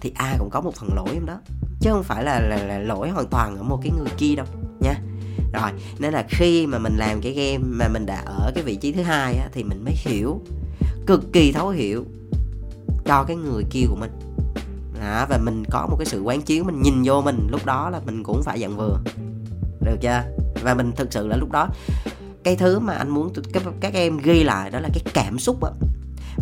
thì 0.00 0.12
ai 0.14 0.36
cũng 0.38 0.50
có 0.50 0.60
một 0.60 0.74
phần 0.74 0.90
lỗi 0.94 1.08
trong 1.14 1.26
đó. 1.26 1.40
Chứ 1.80 1.90
không 1.92 2.02
phải 2.02 2.24
là, 2.24 2.40
là, 2.40 2.56
là 2.56 2.78
lỗi 2.78 3.10
hoàn 3.10 3.26
toàn 3.26 3.56
ở 3.56 3.62
một 3.62 3.78
cái 3.82 3.92
người 3.98 4.12
kia 4.16 4.34
đâu 4.34 4.46
nha. 4.80 4.94
Rồi 5.52 5.70
nên 5.98 6.12
là 6.12 6.24
khi 6.28 6.66
mà 6.66 6.78
mình 6.78 6.96
làm 6.96 7.20
cái 7.20 7.32
game 7.32 7.64
mà 7.64 7.88
mình 7.88 8.06
đã 8.06 8.22
ở 8.26 8.52
cái 8.54 8.64
vị 8.64 8.76
trí 8.76 8.92
thứ 8.92 9.02
hai 9.02 9.36
á, 9.36 9.48
thì 9.52 9.64
mình 9.64 9.84
mới 9.84 9.94
hiểu 9.96 10.40
cực 11.06 11.32
kỳ 11.32 11.52
thấu 11.52 11.68
hiểu 11.68 12.04
cho 13.04 13.24
cái 13.24 13.36
người 13.36 13.64
kia 13.70 13.86
của 13.88 13.96
mình 13.96 14.10
à, 15.00 15.26
và 15.30 15.38
mình 15.38 15.64
có 15.70 15.86
một 15.90 15.96
cái 15.98 16.06
sự 16.06 16.22
quán 16.22 16.42
chiếu 16.42 16.64
mình 16.64 16.82
nhìn 16.82 17.02
vô 17.04 17.22
mình 17.22 17.46
lúc 17.50 17.66
đó 17.66 17.90
là 17.90 18.00
mình 18.06 18.22
cũng 18.22 18.42
phải 18.42 18.60
dặn 18.60 18.76
vừa. 18.76 18.98
Được 19.80 19.96
chưa? 20.00 20.22
Và 20.62 20.74
mình 20.74 20.92
thực 20.96 21.12
sự 21.12 21.26
là 21.26 21.36
lúc 21.36 21.50
đó 21.50 21.68
cái 22.44 22.56
thứ 22.56 22.78
mà 22.78 22.94
anh 22.94 23.08
muốn 23.08 23.32
các, 23.52 23.62
các 23.80 23.94
em 23.94 24.18
ghi 24.18 24.42
lại 24.42 24.70
đó 24.70 24.80
là 24.80 24.88
cái 24.94 25.02
cảm 25.14 25.38
xúc 25.38 25.64
á. 25.64 25.70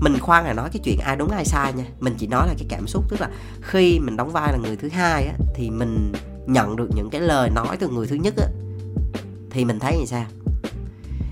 Mình 0.01 0.19
khoan 0.21 0.45
là 0.45 0.53
nói 0.53 0.69
cái 0.73 0.81
chuyện 0.85 0.99
ai 0.99 1.17
đúng 1.17 1.31
ai 1.31 1.45
sai 1.45 1.73
nha. 1.73 1.85
Mình 2.01 2.15
chỉ 2.19 2.27
nói 2.27 2.49
là 2.49 2.55
cái 2.59 2.67
cảm 2.69 2.87
xúc 2.87 3.05
tức 3.09 3.21
là 3.21 3.29
khi 3.61 3.99
mình 3.99 4.17
đóng 4.17 4.33
vai 4.33 4.53
là 4.53 4.59
người 4.59 4.77
thứ 4.77 4.89
hai 4.89 5.27
á 5.27 5.35
thì 5.55 5.71
mình 5.71 6.13
nhận 6.47 6.77
được 6.77 6.89
những 6.95 7.11
cái 7.11 7.21
lời 7.21 7.51
nói 7.51 7.77
từ 7.81 7.89
người 7.89 8.07
thứ 8.07 8.17
nhất 8.17 8.35
á 8.37 8.47
thì 9.51 9.65
mình 9.65 9.79
thấy 9.79 9.99
như 9.99 10.07
sao? 10.07 10.25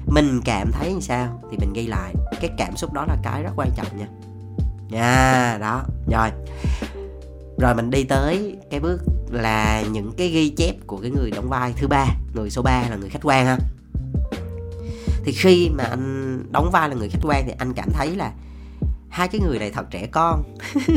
Mình 0.07 0.41
cảm 0.45 0.73
thấy 0.73 0.95
như 0.95 1.01
sao? 1.01 1.43
Thì 1.51 1.57
mình 1.57 1.73
ghi 1.73 1.87
lại. 1.87 2.15
Cái 2.41 2.51
cảm 2.59 2.77
xúc 2.77 2.93
đó 2.93 3.05
là 3.09 3.17
cái 3.23 3.43
rất 3.43 3.51
quan 3.57 3.71
trọng 3.77 3.99
nha. 3.99 4.07
Nha 4.89 5.59
đó. 5.61 5.83
Rồi 6.11 6.29
rồi 7.63 7.75
mình 7.75 7.91
đi 7.91 8.05
tới 8.05 8.57
cái 8.71 8.81
bước 8.81 9.01
là 9.31 9.83
những 9.93 10.13
cái 10.17 10.29
ghi 10.29 10.49
chép 10.49 10.75
của 10.87 10.97
cái 10.97 11.11
người 11.11 11.31
đóng 11.31 11.49
vai 11.49 11.73
thứ 11.77 11.89
ba. 11.89 12.07
Người 12.35 12.51
số 12.51 12.63
3 12.63 12.83
là 12.91 12.97
người 12.97 13.09
khách 13.09 13.23
quan 13.23 13.47
ha. 13.47 13.59
Thì 15.25 15.33
khi 15.33 15.71
mà 15.71 15.85
anh 15.85 16.39
đóng 16.53 16.71
vai 16.73 16.89
là 16.89 16.95
người 16.95 17.09
khách 17.09 17.21
quan 17.23 17.45
thì 17.47 17.53
anh 17.59 17.73
cảm 17.73 17.89
thấy 17.93 18.17
là 18.17 18.33
hai 19.09 19.29
cái 19.29 19.41
người 19.41 19.59
này 19.59 19.71
thật 19.71 19.87
trẻ 19.91 20.07
con. 20.07 20.43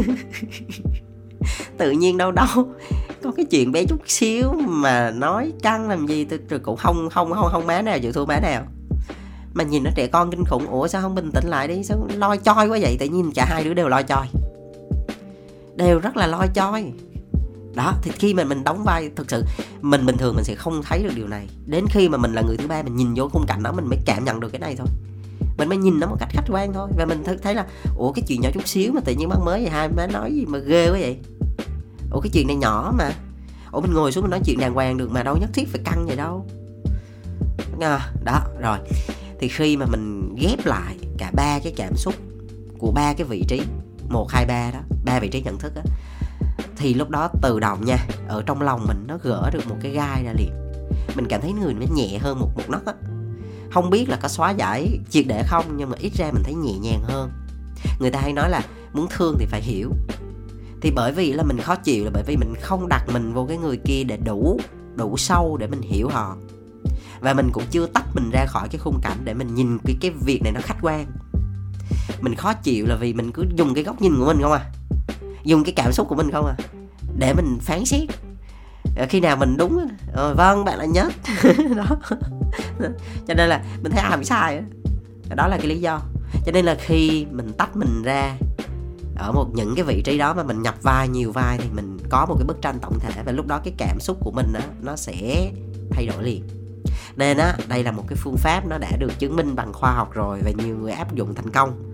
Tự 1.77 1.91
nhiên 1.91 2.17
đâu 2.17 2.31
đâu, 2.31 2.75
có 3.24 3.31
cái 3.38 3.45
chuyện 3.45 3.72
bé 3.72 3.86
chút 3.86 4.01
xíu 4.05 4.53
mà 4.67 5.12
nói 5.12 5.53
căng 5.62 5.89
làm 5.89 6.07
gì 6.07 6.25
tôi 6.25 6.60
cũng 6.60 6.77
không 6.77 7.10
không 7.10 7.31
không 7.34 7.50
không 7.51 7.67
má 7.67 7.81
nào 7.81 8.00
chịu 8.00 8.12
thua 8.12 8.25
má 8.25 8.39
nào. 8.39 8.63
Mà 9.53 9.63
nhìn 9.63 9.84
nó 9.84 9.91
trẻ 9.95 10.07
con 10.07 10.31
kinh 10.31 10.43
khủng, 10.45 10.67
ủa 10.67 10.88
sao 10.88 11.01
không 11.01 11.15
bình 11.15 11.31
tĩnh 11.31 11.48
lại 11.48 11.67
đi, 11.67 11.84
sao 11.84 12.07
loi 12.15 12.38
choi 12.38 12.67
quá 12.67 12.77
vậy? 12.81 12.98
Tự 13.00 13.05
nhiên 13.05 13.31
cả 13.36 13.45
hai 13.50 13.63
đứa 13.63 13.74
đều 13.74 13.88
loi 13.88 14.03
choi 14.03 14.27
đều 15.75 16.00
rất 16.00 16.17
là 16.17 16.27
loi 16.27 16.50
choi. 16.55 16.91
Đó 17.75 17.94
thì 18.01 18.12
khi 18.12 18.34
mà 18.34 18.44
mình 18.44 18.63
đóng 18.63 18.84
vai 18.84 19.10
thực 19.15 19.29
sự 19.29 19.44
mình 19.82 20.05
bình 20.05 20.17
thường 20.17 20.36
mình 20.36 20.44
sẽ 20.44 20.55
không 20.55 20.82
thấy 20.84 21.03
được 21.03 21.13
điều 21.15 21.27
này. 21.27 21.48
Đến 21.65 21.86
khi 21.89 22.10
mà 22.10 22.17
mình 22.17 22.34
là 22.34 22.41
người 22.41 22.58
thứ 22.58 22.67
ba 22.67 22.84
mình 22.84 22.96
nhìn 22.96 23.13
vô 23.15 23.29
khung 23.29 23.46
cảnh 23.48 23.63
đó 23.63 23.72
mình 23.72 23.86
mới 23.89 24.00
cảm 24.05 24.25
nhận 24.25 24.39
được 24.39 24.50
cái 24.51 24.60
này 24.60 24.75
thôi. 24.77 24.88
Mình 25.58 25.70
mới 25.70 25.77
nhìn 25.77 26.00
nó 26.00 26.08
một 26.08 26.15
cách 26.20 26.29
khách 26.32 26.46
quan 26.50 26.74
thôi. 26.74 26.89
Và 26.98 27.05
mình 27.05 27.24
thấy 27.41 27.55
là 27.55 27.65
ủa 27.98 28.12
cái 28.12 28.24
chuyện 28.27 28.41
nhỏ 28.41 28.50
chút 28.53 28.67
xíu 28.67 28.91
mà 28.94 29.01
tự 29.05 29.13
nhiên 29.13 29.29
bác 29.29 29.39
mới 29.46 29.62
vậy 29.62 29.70
hai 29.70 29.89
má 29.89 30.08
nói 30.08 30.34
gì 30.36 30.46
mà 30.46 30.58
ghê 30.60 30.89
quá 30.89 30.98
vậy? 31.00 31.17
Ủa 32.12 32.20
cái 32.22 32.29
chuyện 32.34 32.48
này 32.48 32.55
nhỏ 32.55 32.94
mà. 32.98 33.12
Ủa 33.72 33.82
mình 33.82 33.94
ngồi 33.94 34.12
xuống 34.12 34.22
mình 34.22 34.32
nói 34.32 34.39
chuyện 34.46 34.60
đàng 34.60 34.74
hoàng 34.74 34.98
được 34.98 35.12
mà 35.12 35.24
đâu 35.24 35.38
nhất 35.38 35.50
thiết 35.53 35.67
phải 35.67 35.82
căng 35.86 36.05
vậy 36.05 36.15
đâu. 36.15 36.46
À, 37.82 38.12
đó 38.24 38.41
rồi. 38.62 38.77
Thì 39.39 39.48
khi 39.48 39.77
mà 39.77 39.86
mình 39.86 40.36
ghép 40.39 40.65
lại 40.65 40.96
cả 41.17 41.32
ba 41.36 41.60
cái 41.63 41.74
cảm 41.75 41.96
xúc 41.96 42.13
của 42.79 42.91
ba 42.91 43.13
cái 43.13 43.27
vị 43.27 43.44
trí 43.48 43.62
một, 44.09 44.31
hai, 44.31 44.45
ba 44.45 44.71
đó, 44.71 44.79
ba 45.05 45.19
vị 45.19 45.27
trí 45.27 45.41
nhận 45.41 45.57
thức 45.57 45.75
á, 45.75 45.81
thì 46.77 46.93
lúc 46.93 47.09
đó 47.09 47.29
tự 47.41 47.59
động 47.59 47.85
nha, 47.85 47.97
ở 48.27 48.43
trong 48.45 48.62
lòng 48.62 48.85
mình 48.88 49.03
nó 49.07 49.17
gỡ 49.24 49.50
được 49.53 49.67
một 49.67 49.75
cái 49.81 49.91
gai 49.91 50.24
ra 50.24 50.33
liền. 50.38 50.51
Mình 51.15 51.25
cảm 51.29 51.41
thấy 51.41 51.53
người 51.53 51.74
nó 51.74 51.85
nhẹ 51.95 52.17
hơn 52.17 52.39
một 52.39 52.50
một 52.55 52.69
nấc 52.69 52.85
á. 52.85 52.93
Không 53.71 53.89
biết 53.89 54.09
là 54.09 54.17
có 54.21 54.27
xóa 54.27 54.51
giải 54.51 55.00
triệt 55.09 55.25
để 55.27 55.43
không, 55.47 55.77
nhưng 55.77 55.89
mà 55.89 55.97
ít 56.00 56.13
ra 56.15 56.31
mình 56.31 56.43
thấy 56.43 56.53
nhẹ 56.53 56.74
nhàng 56.74 57.03
hơn. 57.03 57.31
Người 58.00 58.12
ta 58.12 58.19
hay 58.21 58.33
nói 58.33 58.50
là 58.50 58.62
muốn 58.93 59.07
thương 59.09 59.35
thì 59.39 59.45
phải 59.45 59.62
hiểu. 59.62 59.91
Thì 60.81 60.91
bởi 60.95 61.12
vì 61.12 61.33
là 61.33 61.43
mình 61.43 61.57
khó 61.62 61.75
chịu 61.75 62.05
là 62.05 62.12
bởi 62.13 62.24
vì 62.24 62.38
mình 62.38 62.53
không 62.62 62.88
đặt 62.89 63.05
mình 63.13 63.33
vô 63.33 63.45
cái 63.50 63.57
người 63.57 63.77
kia 63.77 64.03
để 64.03 64.17
đủ 64.17 64.59
đủ 64.95 65.17
sâu 65.17 65.57
để 65.57 65.67
mình 65.67 65.81
hiểu 65.81 66.09
họ. 66.09 66.38
Và 67.19 67.33
mình 67.33 67.50
cũng 67.53 67.63
chưa 67.71 67.88
tách 67.88 68.05
mình 68.15 68.29
ra 68.33 68.45
khỏi 68.45 68.67
cái 68.71 68.79
khung 68.79 69.00
cảnh 69.01 69.17
để 69.24 69.33
mình 69.33 69.55
nhìn 69.55 69.77
cái 69.85 69.95
cái 70.01 70.12
việc 70.12 70.43
này 70.43 70.51
nó 70.51 70.59
khách 70.63 70.77
quan 70.81 71.05
mình 72.21 72.35
khó 72.35 72.53
chịu 72.53 72.85
là 72.85 72.95
vì 72.95 73.13
mình 73.13 73.31
cứ 73.31 73.43
dùng 73.55 73.73
cái 73.73 73.83
góc 73.83 74.01
nhìn 74.01 74.19
của 74.19 74.25
mình 74.25 74.41
không 74.41 74.51
à. 74.51 74.71
Dùng 75.43 75.63
cái 75.63 75.73
cảm 75.75 75.91
xúc 75.91 76.07
của 76.09 76.15
mình 76.15 76.31
không 76.31 76.45
à. 76.45 76.55
Để 77.17 77.33
mình 77.33 77.57
phán 77.61 77.85
xét. 77.85 78.09
Ờ, 78.95 79.05
khi 79.09 79.19
nào 79.19 79.35
mình 79.35 79.57
đúng 79.57 79.87
ờ, 80.13 80.33
vâng 80.33 80.65
bạn 80.65 80.77
là 80.77 80.85
nhất 80.85 81.13
đó. 81.75 81.85
Cho 83.27 83.33
nên 83.33 83.49
là 83.49 83.63
mình 83.83 83.91
thấy 83.91 84.01
ai 84.01 84.17
bị 84.17 84.25
sai 84.25 84.61
đó 85.35 85.48
là 85.48 85.57
cái 85.57 85.67
lý 85.67 85.79
do. 85.79 86.01
Cho 86.45 86.51
nên 86.51 86.65
là 86.65 86.75
khi 86.79 87.25
mình 87.31 87.53
tách 87.57 87.75
mình 87.75 88.03
ra 88.03 88.35
ở 89.15 89.31
một 89.31 89.48
những 89.53 89.75
cái 89.75 89.85
vị 89.85 90.01
trí 90.01 90.17
đó 90.17 90.33
mà 90.33 90.43
mình 90.43 90.61
nhập 90.61 90.75
vai 90.81 91.07
nhiều 91.07 91.31
vai 91.31 91.57
thì 91.57 91.69
mình 91.74 91.98
có 92.09 92.25
một 92.25 92.35
cái 92.37 92.45
bức 92.45 92.61
tranh 92.61 92.79
tổng 92.81 93.00
thể 93.00 93.24
và 93.25 93.31
lúc 93.31 93.48
đó 93.48 93.61
cái 93.63 93.74
cảm 93.77 94.00
xúc 94.00 94.17
của 94.21 94.31
mình 94.31 94.53
á 94.53 94.61
nó 94.81 94.95
sẽ 94.95 95.51
thay 95.91 96.05
đổi 96.05 96.24
liền 96.24 96.43
nên 97.16 97.38
á 97.38 97.58
đây 97.68 97.84
là 97.84 97.92
một 97.92 98.03
cái 98.08 98.16
phương 98.16 98.38
pháp 98.38 98.68
nó 98.68 98.77
đã 98.77 98.92
được 99.00 99.20
chứng 99.20 99.36
minh 99.36 99.55
bằng 99.55 99.74
khoa 99.74 99.92
học 99.92 100.14
rồi 100.14 100.40
và 100.44 100.51
nhiều 100.51 100.77
người 100.77 100.92
áp 100.92 101.16
dụng 101.16 101.36
thành 101.36 101.50
công. 101.50 101.94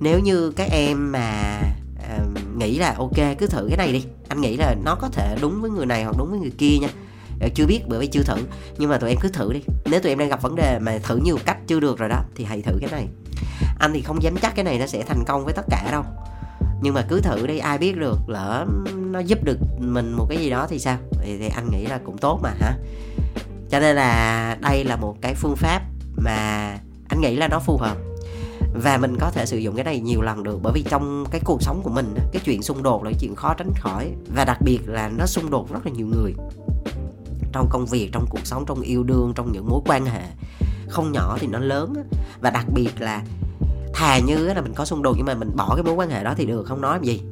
Nếu 0.00 0.18
như 0.18 0.52
các 0.56 0.68
em 0.70 1.12
mà 1.12 1.60
uh, 1.96 2.56
nghĩ 2.56 2.78
là 2.78 2.94
ok 2.98 3.38
cứ 3.38 3.46
thử 3.46 3.66
cái 3.68 3.76
này 3.76 3.92
đi. 3.92 4.04
Anh 4.28 4.40
nghĩ 4.40 4.56
là 4.56 4.74
nó 4.84 4.94
có 4.94 5.08
thể 5.08 5.36
đúng 5.40 5.60
với 5.60 5.70
người 5.70 5.86
này 5.86 6.04
hoặc 6.04 6.16
đúng 6.18 6.30
với 6.30 6.38
người 6.38 6.52
kia 6.58 6.78
nha. 6.80 6.88
Ờ, 7.40 7.48
chưa 7.54 7.66
biết 7.66 7.80
bởi 7.88 8.00
vì 8.00 8.06
chưa 8.06 8.22
thử. 8.22 8.36
Nhưng 8.78 8.90
mà 8.90 8.98
tụi 8.98 9.10
em 9.10 9.18
cứ 9.20 9.28
thử 9.28 9.52
đi. 9.52 9.60
Nếu 9.84 10.00
tụi 10.00 10.12
em 10.12 10.18
đang 10.18 10.28
gặp 10.28 10.42
vấn 10.42 10.56
đề 10.56 10.78
mà 10.78 10.98
thử 11.02 11.16
nhiều 11.16 11.38
cách 11.44 11.58
chưa 11.66 11.80
được 11.80 11.98
rồi 11.98 12.08
đó 12.08 12.24
thì 12.34 12.44
hãy 12.44 12.62
thử 12.62 12.78
cái 12.80 12.90
này. 12.90 13.08
Anh 13.78 13.92
thì 13.92 14.02
không 14.02 14.22
dám 14.22 14.36
chắc 14.36 14.54
cái 14.54 14.64
này 14.64 14.78
nó 14.78 14.86
sẽ 14.86 15.02
thành 15.02 15.24
công 15.26 15.44
với 15.44 15.54
tất 15.54 15.66
cả 15.70 15.88
đâu. 15.90 16.04
Nhưng 16.82 16.94
mà 16.94 17.02
cứ 17.08 17.20
thử 17.20 17.46
đi 17.46 17.58
ai 17.58 17.78
biết 17.78 17.96
được 17.96 18.18
lỡ 18.26 18.66
nó 18.94 19.18
giúp 19.18 19.44
được 19.44 19.58
mình 19.78 20.12
một 20.12 20.26
cái 20.28 20.38
gì 20.38 20.50
đó 20.50 20.66
thì 20.70 20.78
sao? 20.78 20.98
Thì, 21.20 21.38
thì 21.38 21.48
anh 21.48 21.70
nghĩ 21.70 21.86
là 21.86 22.00
cũng 22.04 22.18
tốt 22.18 22.40
mà 22.42 22.50
hả? 22.60 22.72
Cho 23.72 23.80
nên 23.80 23.96
là 23.96 24.56
đây 24.60 24.84
là 24.84 24.96
một 24.96 25.16
cái 25.20 25.34
phương 25.34 25.56
pháp 25.56 25.82
mà 26.16 26.78
anh 27.08 27.20
nghĩ 27.20 27.36
là 27.36 27.48
nó 27.48 27.58
phù 27.58 27.78
hợp. 27.78 27.96
Và 28.74 28.96
mình 28.96 29.16
có 29.20 29.30
thể 29.30 29.46
sử 29.46 29.56
dụng 29.56 29.74
cái 29.76 29.84
này 29.84 30.00
nhiều 30.00 30.22
lần 30.22 30.42
được, 30.42 30.58
bởi 30.62 30.72
vì 30.72 30.82
trong 30.82 31.24
cái 31.30 31.40
cuộc 31.44 31.62
sống 31.62 31.80
của 31.82 31.90
mình 31.90 32.14
cái 32.32 32.42
chuyện 32.44 32.62
xung 32.62 32.82
đột 32.82 33.04
là 33.04 33.10
cái 33.10 33.18
chuyện 33.20 33.34
khó 33.34 33.54
tránh 33.54 33.70
khỏi, 33.76 34.12
và 34.34 34.44
đặc 34.44 34.58
biệt 34.64 34.78
là 34.86 35.08
nó 35.18 35.26
xung 35.26 35.50
đột 35.50 35.72
rất 35.72 35.86
là 35.86 35.92
nhiều 35.92 36.06
người. 36.06 36.34
Trong 37.52 37.68
công 37.70 37.86
việc, 37.86 38.10
trong 38.12 38.26
cuộc 38.30 38.46
sống, 38.46 38.64
trong 38.66 38.80
yêu 38.80 39.02
đương, 39.02 39.32
trong 39.36 39.52
những 39.52 39.68
mối 39.68 39.80
quan 39.86 40.06
hệ 40.06 40.22
không 40.88 41.12
nhỏ 41.12 41.36
thì 41.40 41.46
nó 41.46 41.58
lớn 41.58 41.94
và 42.40 42.50
đặc 42.50 42.66
biệt 42.74 42.90
là 42.98 43.22
thà 43.94 44.18
như 44.18 44.36
là 44.54 44.60
mình 44.60 44.74
có 44.74 44.84
xung 44.84 45.02
đột 45.02 45.14
nhưng 45.16 45.26
mà 45.26 45.34
mình 45.34 45.56
bỏ 45.56 45.74
cái 45.74 45.82
mối 45.82 45.94
quan 45.94 46.10
hệ 46.10 46.24
đó 46.24 46.34
thì 46.36 46.46
được, 46.46 46.66
không 46.66 46.80
nói 46.80 46.98
gì 47.02 47.22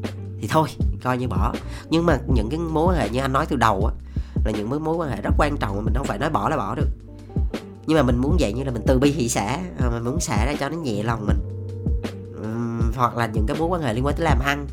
thì 0.40 0.48
thôi, 0.48 0.68
coi 1.02 1.18
như 1.18 1.28
bỏ. 1.28 1.54
Nhưng 1.90 2.06
mà 2.06 2.18
những 2.34 2.48
cái 2.50 2.58
mối 2.58 2.86
quan 2.86 2.98
hệ 2.98 3.08
như 3.08 3.20
anh 3.20 3.32
nói 3.32 3.46
từ 3.46 3.56
đầu 3.56 3.86
á 3.86 4.09
là 4.44 4.50
những 4.50 4.70
mối 4.70 4.80
mối 4.80 4.96
quan 4.96 5.10
hệ 5.10 5.22
rất 5.22 5.34
quan 5.38 5.56
trọng 5.56 5.76
mà 5.76 5.82
mình 5.82 5.94
không 5.94 6.06
phải 6.06 6.18
nói 6.18 6.30
bỏ 6.30 6.48
là 6.48 6.56
bỏ 6.56 6.74
được. 6.74 6.88
Nhưng 7.86 7.96
mà 7.96 8.02
mình 8.02 8.18
muốn 8.18 8.36
vậy 8.40 8.52
như 8.52 8.64
là 8.64 8.70
mình 8.70 8.82
từ 8.86 8.98
bi 8.98 9.10
hỷ 9.10 9.28
xã 9.28 9.58
ờ, 9.78 9.90
mình 9.90 10.04
muốn 10.04 10.20
xả 10.20 10.46
ra 10.46 10.54
cho 10.60 10.68
nó 10.68 10.76
nhẹ 10.76 11.02
lòng 11.02 11.26
mình. 11.26 11.38
Uhm, 12.40 12.92
hoặc 12.96 13.16
là 13.16 13.26
những 13.26 13.46
cái 13.46 13.56
mối 13.58 13.68
quan 13.68 13.82
hệ 13.82 13.94
liên 13.94 14.06
quan 14.06 14.14
tới 14.16 14.24
làm 14.24 14.38
ăn 14.44 14.66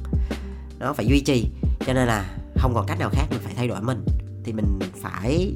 nó 0.80 0.94
phải 0.94 1.06
duy 1.06 1.22
trì. 1.22 1.50
Cho 1.86 1.94
nên 1.94 2.08
là 2.08 2.36
không 2.58 2.74
còn 2.74 2.86
cách 2.86 3.00
nào 3.00 3.10
khác 3.14 3.26
mình 3.30 3.40
phải 3.44 3.54
thay 3.56 3.68
đổi 3.68 3.82
mình. 3.82 4.06
Thì 4.44 4.54
mình 4.54 4.80
phải 5.02 5.54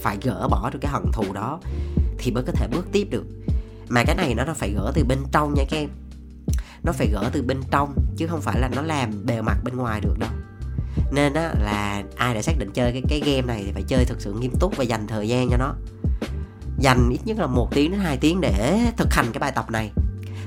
phải 0.00 0.18
gỡ 0.22 0.48
bỏ 0.50 0.70
được 0.72 0.78
cái 0.82 0.92
hận 0.92 1.12
thù 1.12 1.32
đó 1.32 1.60
thì 2.18 2.30
mới 2.30 2.44
có 2.46 2.52
thể 2.52 2.68
bước 2.72 2.86
tiếp 2.92 3.08
được. 3.10 3.24
Mà 3.88 4.04
cái 4.06 4.16
này 4.16 4.34
nó 4.34 4.44
nó 4.44 4.54
phải 4.54 4.70
gỡ 4.70 4.92
từ 4.94 5.04
bên 5.04 5.18
trong 5.32 5.54
nha 5.54 5.64
các 5.70 5.76
em. 5.76 5.88
Nó 6.82 6.92
phải 6.92 7.08
gỡ 7.08 7.30
từ 7.32 7.42
bên 7.42 7.60
trong 7.70 7.94
chứ 8.16 8.26
không 8.26 8.40
phải 8.40 8.60
là 8.60 8.70
nó 8.76 8.82
làm 8.82 9.26
bề 9.26 9.42
mặt 9.42 9.56
bên 9.64 9.76
ngoài 9.76 10.00
được 10.00 10.18
đâu 10.18 10.30
nên 11.12 11.34
á, 11.34 11.54
là 11.60 12.02
ai 12.16 12.34
đã 12.34 12.42
xác 12.42 12.58
định 12.58 12.70
chơi 12.74 12.92
cái 12.92 13.02
cái 13.08 13.20
game 13.20 13.46
này 13.46 13.62
thì 13.66 13.72
phải 13.72 13.82
chơi 13.82 14.04
thực 14.04 14.20
sự 14.20 14.32
nghiêm 14.32 14.52
túc 14.60 14.76
và 14.76 14.84
dành 14.84 15.06
thời 15.06 15.28
gian 15.28 15.48
cho 15.50 15.56
nó. 15.56 15.74
Dành 16.78 17.08
ít 17.10 17.20
nhất 17.24 17.38
là 17.38 17.46
một 17.46 17.68
tiếng 17.70 17.90
đến 17.90 18.00
2 18.00 18.16
tiếng 18.16 18.40
để 18.40 18.80
thực 18.96 19.14
hành 19.14 19.26
cái 19.32 19.40
bài 19.40 19.52
tập 19.54 19.70
này. 19.70 19.90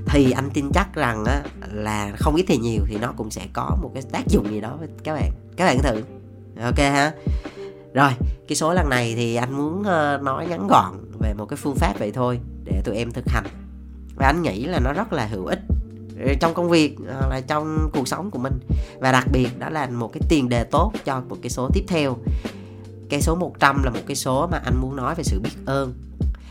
Thì 0.05 0.31
anh 0.31 0.49
tin 0.53 0.71
chắc 0.73 0.95
rằng 0.95 1.25
á, 1.25 1.41
là 1.71 2.11
không 2.17 2.35
ít 2.35 2.45
thì 2.47 2.57
nhiều 2.57 2.81
thì 2.87 2.97
nó 3.01 3.13
cũng 3.17 3.31
sẽ 3.31 3.47
có 3.53 3.77
một 3.81 3.91
cái 3.93 4.03
tác 4.11 4.27
dụng 4.27 4.51
gì 4.51 4.61
đó 4.61 4.75
với 4.79 4.87
các 5.03 5.13
bạn. 5.13 5.31
Các 5.57 5.65
bạn 5.65 5.79
thử. 5.83 6.01
Ok 6.63 6.77
ha. 6.77 7.11
Rồi, 7.93 8.11
cái 8.47 8.55
số 8.55 8.73
lần 8.73 8.89
này 8.89 9.13
thì 9.15 9.35
anh 9.35 9.53
muốn 9.53 9.83
ờ, 9.83 10.19
nói 10.23 10.47
ngắn 10.47 10.67
gọn 10.67 10.93
về 11.19 11.33
một 11.33 11.45
cái 11.45 11.57
phương 11.57 11.75
pháp 11.75 11.99
vậy 11.99 12.11
thôi 12.11 12.39
để 12.63 12.81
tụi 12.85 12.95
em 12.95 13.11
thực 13.11 13.29
hành. 13.29 13.45
Và 14.15 14.25
anh 14.25 14.41
nghĩ 14.41 14.65
là 14.65 14.79
nó 14.79 14.93
rất 14.93 15.13
là 15.13 15.25
hữu 15.25 15.45
ích 15.45 15.59
trong 16.39 16.53
công 16.53 16.69
việc 16.69 16.95
hoặc 17.19 17.29
là 17.29 17.41
trong 17.41 17.89
cuộc 17.93 18.07
sống 18.07 18.31
của 18.31 18.39
mình. 18.39 18.59
Và 18.99 19.11
đặc 19.11 19.27
biệt 19.31 19.59
đó 19.59 19.69
là 19.69 19.87
một 19.87 20.13
cái 20.13 20.21
tiền 20.29 20.49
đề 20.49 20.63
tốt 20.63 20.91
cho 21.05 21.21
một 21.29 21.37
cái 21.41 21.49
số 21.49 21.69
tiếp 21.73 21.83
theo. 21.87 22.17
Cái 23.09 23.21
số 23.21 23.35
100 23.35 23.83
là 23.83 23.89
một 23.89 23.99
cái 24.07 24.15
số 24.15 24.47
mà 24.47 24.61
anh 24.65 24.75
muốn 24.81 24.95
nói 24.95 25.15
về 25.15 25.23
sự 25.23 25.39
biết 25.39 25.55
ơn. 25.65 25.93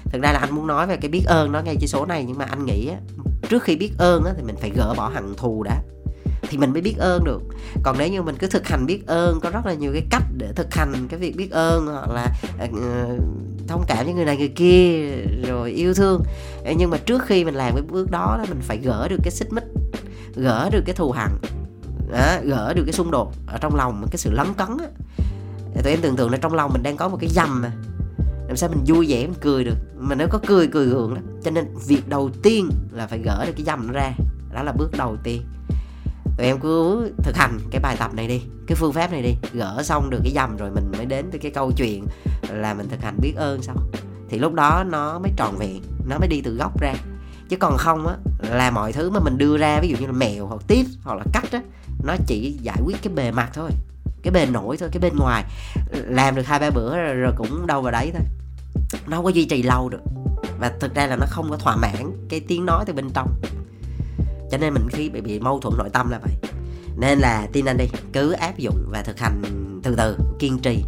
Thực 0.04 0.22
ra 0.22 0.33
là 0.33 0.38
anh 0.38 0.54
muốn 0.54 0.66
nói 0.66 0.87
về 0.87 0.96
cái 0.96 1.09
biết 1.09 1.22
ơn 1.26 1.52
đó 1.52 1.61
ngay 1.64 1.76
chỉ 1.80 1.87
số 1.87 2.06
này, 2.06 2.24
nhưng 2.28 2.38
mà 2.38 2.44
anh 2.44 2.66
nghĩ 2.66 2.90
trước 3.48 3.62
khi 3.62 3.76
biết 3.76 3.92
ơn 3.98 4.24
thì 4.37 4.42
mình 4.42 4.56
phải 4.61 4.70
gỡ 4.76 4.94
bỏ 4.96 5.09
hận 5.09 5.35
thù 5.37 5.62
đã 5.62 5.83
thì 6.50 6.58
mình 6.58 6.72
mới 6.72 6.82
biết 6.82 6.94
ơn 6.98 7.24
được. 7.24 7.42
Còn 7.82 7.98
nếu 7.98 8.08
như 8.08 8.22
mình 8.22 8.36
cứ 8.38 8.46
thực 8.46 8.68
hành 8.68 8.86
biết 8.86 9.06
ơn 9.06 9.40
có 9.40 9.50
rất 9.50 9.66
là 9.66 9.74
nhiều 9.74 9.92
cái 9.92 10.02
cách 10.10 10.22
để 10.38 10.52
thực 10.56 10.74
hành 10.74 11.08
cái 11.08 11.20
việc 11.20 11.36
biết 11.36 11.50
ơn 11.50 11.86
hoặc 11.86 12.10
là 12.10 12.26
uh, 12.64 13.22
thông 13.68 13.84
cảm 13.88 14.04
với 14.04 14.14
người 14.14 14.24
này 14.24 14.36
người 14.36 14.48
kia 14.48 15.10
rồi 15.46 15.70
yêu 15.70 15.94
thương. 15.94 16.22
Nhưng 16.76 16.90
mà 16.90 16.98
trước 16.98 17.22
khi 17.26 17.44
mình 17.44 17.54
làm 17.54 17.74
cái 17.74 17.82
bước 17.82 18.10
đó 18.10 18.36
là 18.38 18.44
mình 18.48 18.60
phải 18.60 18.78
gỡ 18.78 19.08
được 19.08 19.18
cái 19.22 19.30
xích 19.30 19.52
mích 19.52 19.64
gỡ 20.34 20.70
được 20.72 20.82
cái 20.86 20.94
thù 20.94 21.10
hằn 21.10 21.30
đó, 22.10 22.36
gỡ 22.44 22.72
được 22.74 22.82
cái 22.86 22.92
xung 22.92 23.10
đột 23.10 23.32
ở 23.46 23.58
trong 23.60 23.74
lòng 23.74 24.06
cái 24.10 24.18
sự 24.18 24.30
lấn 24.32 24.46
cấn 24.54 24.68
á. 24.78 24.86
Tụi 25.82 25.92
em 25.92 26.00
tưởng 26.02 26.16
tượng 26.16 26.30
là 26.30 26.38
trong 26.38 26.54
lòng 26.54 26.72
mình 26.72 26.82
đang 26.82 26.96
có 26.96 27.08
một 27.08 27.16
cái 27.20 27.30
dầm 27.30 27.62
mà. 27.62 27.72
Làm 28.46 28.56
sao 28.56 28.70
mình 28.70 28.84
vui 28.86 29.06
vẻ 29.08 29.26
mình 29.26 29.34
cười 29.40 29.64
được. 29.64 29.76
Mà 29.98 30.14
nếu 30.14 30.28
có 30.30 30.40
cười 30.46 30.66
cười 30.66 30.86
gượng 30.86 31.14
đó. 31.14 31.20
Cho 31.44 31.50
nên 31.50 31.64
việc 31.86 32.08
đầu 32.08 32.30
tiên 32.42 32.70
là 32.92 33.06
phải 33.06 33.18
gỡ 33.18 33.44
được 33.46 33.52
cái 33.56 33.64
dầm 33.64 33.86
nó 33.86 33.92
ra. 33.92 34.12
Đó 34.54 34.62
là 34.62 34.72
bước 34.72 34.90
đầu 34.98 35.16
tiên 35.22 35.42
tụi 36.40 36.46
em 36.46 36.61
cứ 36.61 37.12
thực 37.22 37.37
hành 37.37 37.59
cái 37.70 37.81
bài 37.81 37.96
tập 37.98 38.14
này 38.14 38.29
đi 38.29 38.42
cái 38.66 38.76
phương 38.76 38.92
pháp 38.92 39.12
này 39.12 39.22
đi. 39.22 39.35
Gỡ 39.53 39.83
xong 39.85 40.11
được 40.11 40.20
cái 40.22 40.33
dầm 40.35 40.57
rồi 40.57 40.70
mình 40.70 40.92
mới 40.96 41.07
đến 41.07 41.31
với 41.31 41.38
cái 41.38 41.50
câu 41.50 41.72
chuyện 41.72 42.07
là 42.48 42.74
mình 42.74 42.88
thực 42.88 43.03
hành 43.03 43.16
biết 43.20 43.33
ơn 43.37 43.62
sao, 43.62 43.76
thì 44.29 44.38
lúc 44.38 44.55
đó 44.55 44.85
nó 44.90 45.18
mới 45.18 45.33
tròn 45.37 45.57
vẹn 45.59 45.83
nó 46.09 46.18
mới 46.18 46.29
đi 46.29 46.40
từ 46.40 46.55
gốc 46.55 46.81
ra. 46.81 46.94
Chứ 47.48 47.57
còn 47.57 47.76
không 47.76 48.07
á 48.07 48.14
là 48.50 48.70
mọi 48.70 48.92
thứ 48.92 49.11
mà 49.11 49.20
mình 49.20 49.38
đưa 49.38 49.57
ra 49.57 49.79
ví 49.83 49.88
dụ 49.88 49.96
như 49.96 50.07
là 50.07 50.12
mèo 50.12 50.46
hoặc 50.46 50.62
tiếp 50.66 50.85
hoặc 51.03 51.14
là 51.14 51.24
cách 51.33 51.53
á 51.53 51.61
nó 52.05 52.16
chỉ 52.26 52.59
giải 52.62 52.79
quyết 52.85 52.96
cái 53.03 53.12
bề 53.14 53.31
mặt 53.31 53.50
thôi 53.55 53.70
cái 54.22 54.33
bề 54.33 54.46
nổi 54.46 54.76
thôi 54.76 54.88
cái 54.92 55.00
bên 55.00 55.16
ngoài. 55.16 55.44
Làm 55.92 56.35
được 56.35 56.46
hai 56.46 56.59
ba 56.59 56.70
bữa 56.70 56.96
rồi, 56.96 57.14
rồi 57.14 57.33
cũng 57.37 57.66
đâu 57.66 57.83
vào 57.83 57.92
đấy 57.92 58.11
thôi. 58.12 58.22
Nó 59.07 59.16
không 59.16 59.24
có 59.24 59.31
duy 59.31 59.44
trì 59.44 59.62
lâu 59.62 59.88
được. 59.88 60.03
Và 60.61 60.72
thực 60.81 60.94
ra 60.94 61.07
là 61.07 61.16
nó 61.16 61.26
không 61.31 61.50
có 61.50 61.57
thỏa 61.57 61.76
mãn 61.76 62.26
cái 62.29 62.40
tiếng 62.40 62.66
nói 62.66 62.85
từ 62.87 62.92
bên 62.92 63.11
trong 63.14 63.29
cho 64.50 64.58
nên 64.58 64.74
mình 64.74 64.88
khi 64.90 65.08
bị, 65.08 65.20
bị 65.20 65.40
mâu 65.40 65.60
thuẫn 65.60 65.74
nội 65.78 65.88
tâm 65.92 66.10
là 66.10 66.18
vậy. 66.18 66.50
Nên 66.96 67.18
là 67.18 67.46
tin 67.52 67.64
anh 67.64 67.76
đi 67.76 67.84
cứ 68.12 68.32
áp 68.32 68.58
dụng 68.58 68.86
và 68.88 69.02
thực 69.02 69.18
hành 69.18 69.42
từ 69.82 69.94
từ 69.96 70.16
kiên 70.38 70.58
trì. 70.58 70.84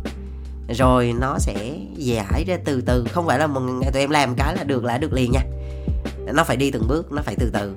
Rồi 0.68 1.14
nó 1.20 1.38
sẽ 1.38 1.78
giải 1.96 2.44
ra 2.46 2.56
từ 2.64 2.80
từ 2.80 3.04
không 3.12 3.26
phải 3.26 3.38
là 3.38 3.46
một 3.46 3.60
ngày 3.60 3.90
tụi 3.92 4.02
em 4.02 4.10
làm 4.10 4.34
cái 4.34 4.56
là 4.56 4.64
được 4.64 4.84
là 4.84 4.98
được 4.98 5.12
liền 5.12 5.32
nha. 5.32 5.42
Nó 6.34 6.44
phải 6.44 6.56
đi 6.56 6.70
từng 6.70 6.88
bước 6.88 7.12
nó 7.12 7.22
phải 7.22 7.36
từ 7.38 7.50
từ. 7.52 7.74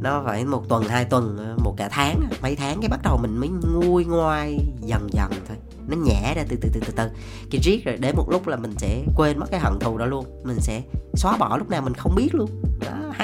Nó 0.00 0.22
phải 0.26 0.44
một 0.44 0.68
tuần 0.68 0.84
hai 0.84 1.04
tuần 1.04 1.54
một 1.64 1.74
cả 1.76 1.88
tháng 1.92 2.28
mấy 2.42 2.56
tháng 2.56 2.80
cái 2.80 2.88
bắt 2.88 3.00
đầu 3.02 3.18
mình 3.22 3.38
mới 3.38 3.48
nguôi 3.48 4.04
ngoai 4.04 4.58
dần 4.80 5.08
dần 5.12 5.30
thôi. 5.48 5.56
Nó 5.88 5.96
nhẹ 5.96 6.34
ra 6.36 6.44
từ 6.48 6.56
từ 6.60 6.68
từ 6.72 6.80
từ 6.86 6.92
từ 6.96 7.08
cái 7.50 7.60
riết 7.60 7.84
rồi 7.84 7.96
đến 7.96 8.16
một 8.16 8.30
lúc 8.30 8.48
là 8.48 8.56
mình 8.56 8.74
sẽ 8.78 9.04
quên 9.16 9.38
mất 9.38 9.46
cái 9.50 9.60
hận 9.60 9.78
thù 9.80 9.98
đó 9.98 10.06
luôn. 10.06 10.24
Mình 10.44 10.58
sẽ 10.60 10.82
xóa 11.14 11.36
bỏ 11.36 11.56
lúc 11.56 11.70
nào 11.70 11.82
mình 11.82 11.94
không 11.94 12.14
biết 12.14 12.34
luôn 12.34 12.50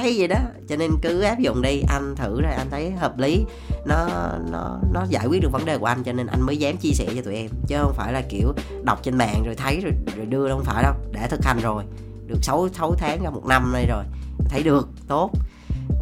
hay 0.05 0.15
vậy 0.19 0.29
đó. 0.29 0.37
Cho 0.69 0.77
nên 0.77 0.91
cứ 1.03 1.21
áp 1.21 1.39
dụng 1.39 1.63
đi 1.63 1.83
anh 1.89 2.15
thử 2.17 2.41
rồi 2.43 2.53
anh 2.53 2.71
thấy 2.71 2.91
hợp 2.91 3.19
lý. 3.19 3.45
Nó 3.87 4.09
nó 4.51 4.79
nó 4.93 5.07
giải 5.09 5.27
quyết 5.27 5.43
được 5.43 5.53
vấn 5.53 5.65
đề 5.65 5.79
của 5.79 5.87
anh 5.87 6.03
cho 6.03 6.13
nên 6.13 6.27
anh 6.27 6.43
mới 6.43 6.57
dám 6.57 6.77
chia 6.77 6.93
sẻ 6.93 7.07
cho 7.17 7.23
tụi 7.23 7.35
em. 7.35 7.47
Chứ 7.69 7.77
không 7.81 7.95
phải 7.95 8.13
là 8.13 8.23
kiểu 8.29 8.53
đọc 8.83 9.01
trên 9.03 9.19
mạng 9.19 9.43
rồi 9.47 9.55
thấy 9.55 9.81
rồi, 9.81 9.93
rồi 10.17 10.27
đưa 10.27 10.49
đâu 10.49 10.57
không 10.57 10.67
phải 10.67 10.83
đâu. 10.83 10.95
Đã 11.13 11.27
thực 11.27 11.45
hành 11.45 11.59
rồi 11.61 11.85
được 12.27 12.39
6, 12.43 12.69
6 12.73 12.95
tháng 12.99 13.23
ra 13.25 13.31
một 13.31 13.47
năm 13.47 13.73
nay 13.73 13.87
rồi 13.89 14.05
thấy 14.49 14.63
được 14.63 14.89
tốt. 15.09 15.31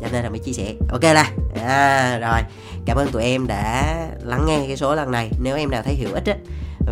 Cho 0.01 0.09
nên 0.13 0.23
là 0.23 0.31
mới 0.31 0.39
chia 0.39 0.53
sẻ. 0.53 0.75
Ok 0.91 1.03
là 1.03 1.31
à, 1.67 2.19
rồi. 2.19 2.41
Cảm 2.87 2.97
ơn 2.97 3.09
tụi 3.13 3.23
em 3.23 3.47
đã 3.47 3.97
lắng 4.23 4.45
nghe 4.47 4.65
cái 4.67 4.77
số 4.77 4.95
lần 4.95 5.11
này. 5.11 5.31
Nếu 5.43 5.57
em 5.57 5.71
nào 5.71 5.83
thấy 5.83 5.97
hữu 5.97 6.15
ích 6.15 6.27
á 6.27 6.37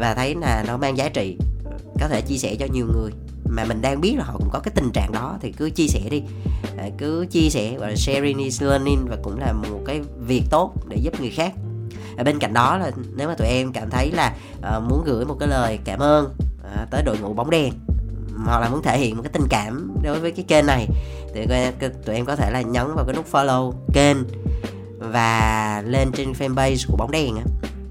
và 0.01 0.15
thấy 0.15 0.35
là 0.35 0.65
nó 0.67 0.77
mang 0.77 0.97
giá 0.97 1.09
trị 1.09 1.37
có 2.01 2.09
thể 2.09 2.21
chia 2.21 2.37
sẻ 2.37 2.57
cho 2.59 2.67
nhiều 2.73 2.87
người 2.87 3.11
mà 3.51 3.65
mình 3.65 3.83
đang 3.83 4.01
biết 4.01 4.15
là 4.19 4.25
họ 4.25 4.35
cũng 4.39 4.49
có 4.53 4.61
cái 4.61 4.73
tình 4.75 4.91
trạng 4.93 5.13
đó 5.13 5.39
thì 5.41 5.53
cứ 5.53 5.71
chia 5.71 5.87
sẻ 5.87 6.01
đi. 6.11 6.23
À, 6.79 6.85
cứ 6.99 7.27
chia 7.31 7.51
sẻ 7.51 7.77
và 7.79 7.95
sharing 7.97 8.39
is 8.39 8.63
learning 8.63 9.07
và 9.09 9.17
cũng 9.23 9.39
là 9.39 9.53
một 9.53 9.81
cái 9.87 10.01
việc 10.27 10.43
tốt 10.51 10.73
để 10.89 10.97
giúp 10.97 11.21
người 11.21 11.31
khác. 11.31 11.53
Bên 12.25 12.39
cạnh 12.39 12.55
đó 12.55 12.77
là 12.77 12.91
nếu 13.17 13.29
mà 13.29 13.35
tụi 13.35 13.49
em 13.49 13.73
cảm 13.73 13.91
thấy 13.91 14.11
là 14.13 14.37
ờ, 14.63 14.81
muốn 14.81 15.03
gửi 15.05 15.25
một 15.25 15.37
cái 15.41 15.49
lời 15.49 15.79
cảm 15.85 15.99
ơn 15.99 16.35
ờ, 16.63 16.87
tới 16.91 17.03
đội 17.03 17.19
ngũ 17.19 17.33
bóng 17.33 17.51
đèn 17.51 17.73
hoặc 18.45 18.61
là 18.61 18.69
muốn 18.69 18.83
thể 18.83 18.99
hiện 18.99 19.17
một 19.17 19.23
cái 19.23 19.33
tình 19.33 19.47
cảm 19.51 19.97
đối 20.03 20.21
với 20.21 20.33
cái 20.33 20.45
kênh 20.49 20.67
này 20.67 20.89
thì 21.35 21.47
tụi 22.07 22.17
em 22.17 22.27
có 22.27 22.37
thể 22.37 22.51
là 22.51 22.61
nhấn 22.61 22.95
vào 22.95 23.05
cái 23.05 23.17
nút 23.17 23.27
follow 23.33 23.73
kênh 23.93 24.17
và 24.99 25.83
lên 25.87 26.13
trên 26.13 26.33
fanpage 26.33 26.87
của 26.89 26.97
bóng 26.97 27.11
đèn 27.11 27.35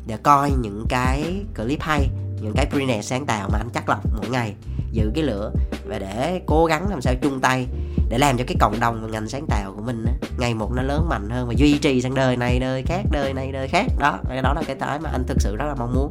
để 0.08 0.18
coi 0.24 0.52
những 0.52 0.86
cái 0.90 1.24
clip 1.58 1.82
hay 1.82 2.10
những 2.42 2.54
cái 2.56 2.66
pre 2.72 3.02
sáng 3.02 3.26
tạo 3.26 3.50
mà 3.52 3.58
anh 3.58 3.70
chắc 3.74 3.90
lọc 3.90 4.00
mỗi 4.16 4.30
ngày. 4.30 4.54
Giữ 4.92 5.12
cái 5.16 5.24
lửa 5.24 5.52
và 5.86 6.00
để 6.00 6.42
cố 6.46 6.66
gắng 6.66 6.90
làm 6.90 7.02
sao 7.02 7.14
chung 7.22 7.40
tay 7.40 7.68
để 8.10 8.18
làm 8.18 8.38
cho 8.38 8.44
cái 8.48 8.56
cộng 8.60 8.80
đồng 8.80 9.02
và 9.02 9.08
ngành 9.08 9.30
sáng 9.30 9.46
tạo 9.48 9.74
của 9.76 9.82
mình 9.82 10.06
á, 10.06 10.14
ngày 10.40 10.54
một 10.54 10.72
nó 10.76 10.82
lớn 10.82 11.10
mạnh 11.10 11.30
hơn 11.30 11.48
và 11.48 11.54
duy 11.58 11.78
trì 11.78 12.02
sang 12.02 12.14
đời 12.14 12.38
này 12.38 12.60
đời 12.60 12.84
khác 12.84 13.02
đời 13.12 13.34
này 13.34 13.52
đời 13.52 13.68
khác. 13.68 13.86
Đó 14.00 14.20
đó 14.44 14.54
là 14.54 14.62
cái 14.68 14.76
cái 14.76 15.00
mà 15.00 15.10
anh 15.10 15.24
thực 15.28 15.42
sự 15.42 15.56
rất 15.56 15.66
là 15.66 15.76
mong 15.76 15.94
muốn. 15.96 16.10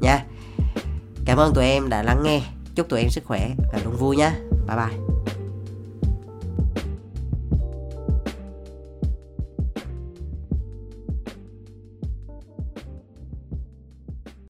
Nha. 0.00 0.24
Cảm 1.24 1.38
ơn 1.38 1.54
tụi 1.54 1.64
em 1.64 1.88
đã 1.88 2.02
lắng 2.02 2.22
nghe. 2.24 2.40
Chúc 2.74 2.88
tụi 2.88 3.00
em 3.00 3.10
sức 3.10 3.24
khỏe 3.24 3.50
và 3.72 3.78
luôn 3.84 3.96
vui 3.96 4.16
nhé 4.16 4.30
bye 4.68 4.76
bye. 4.76 5.43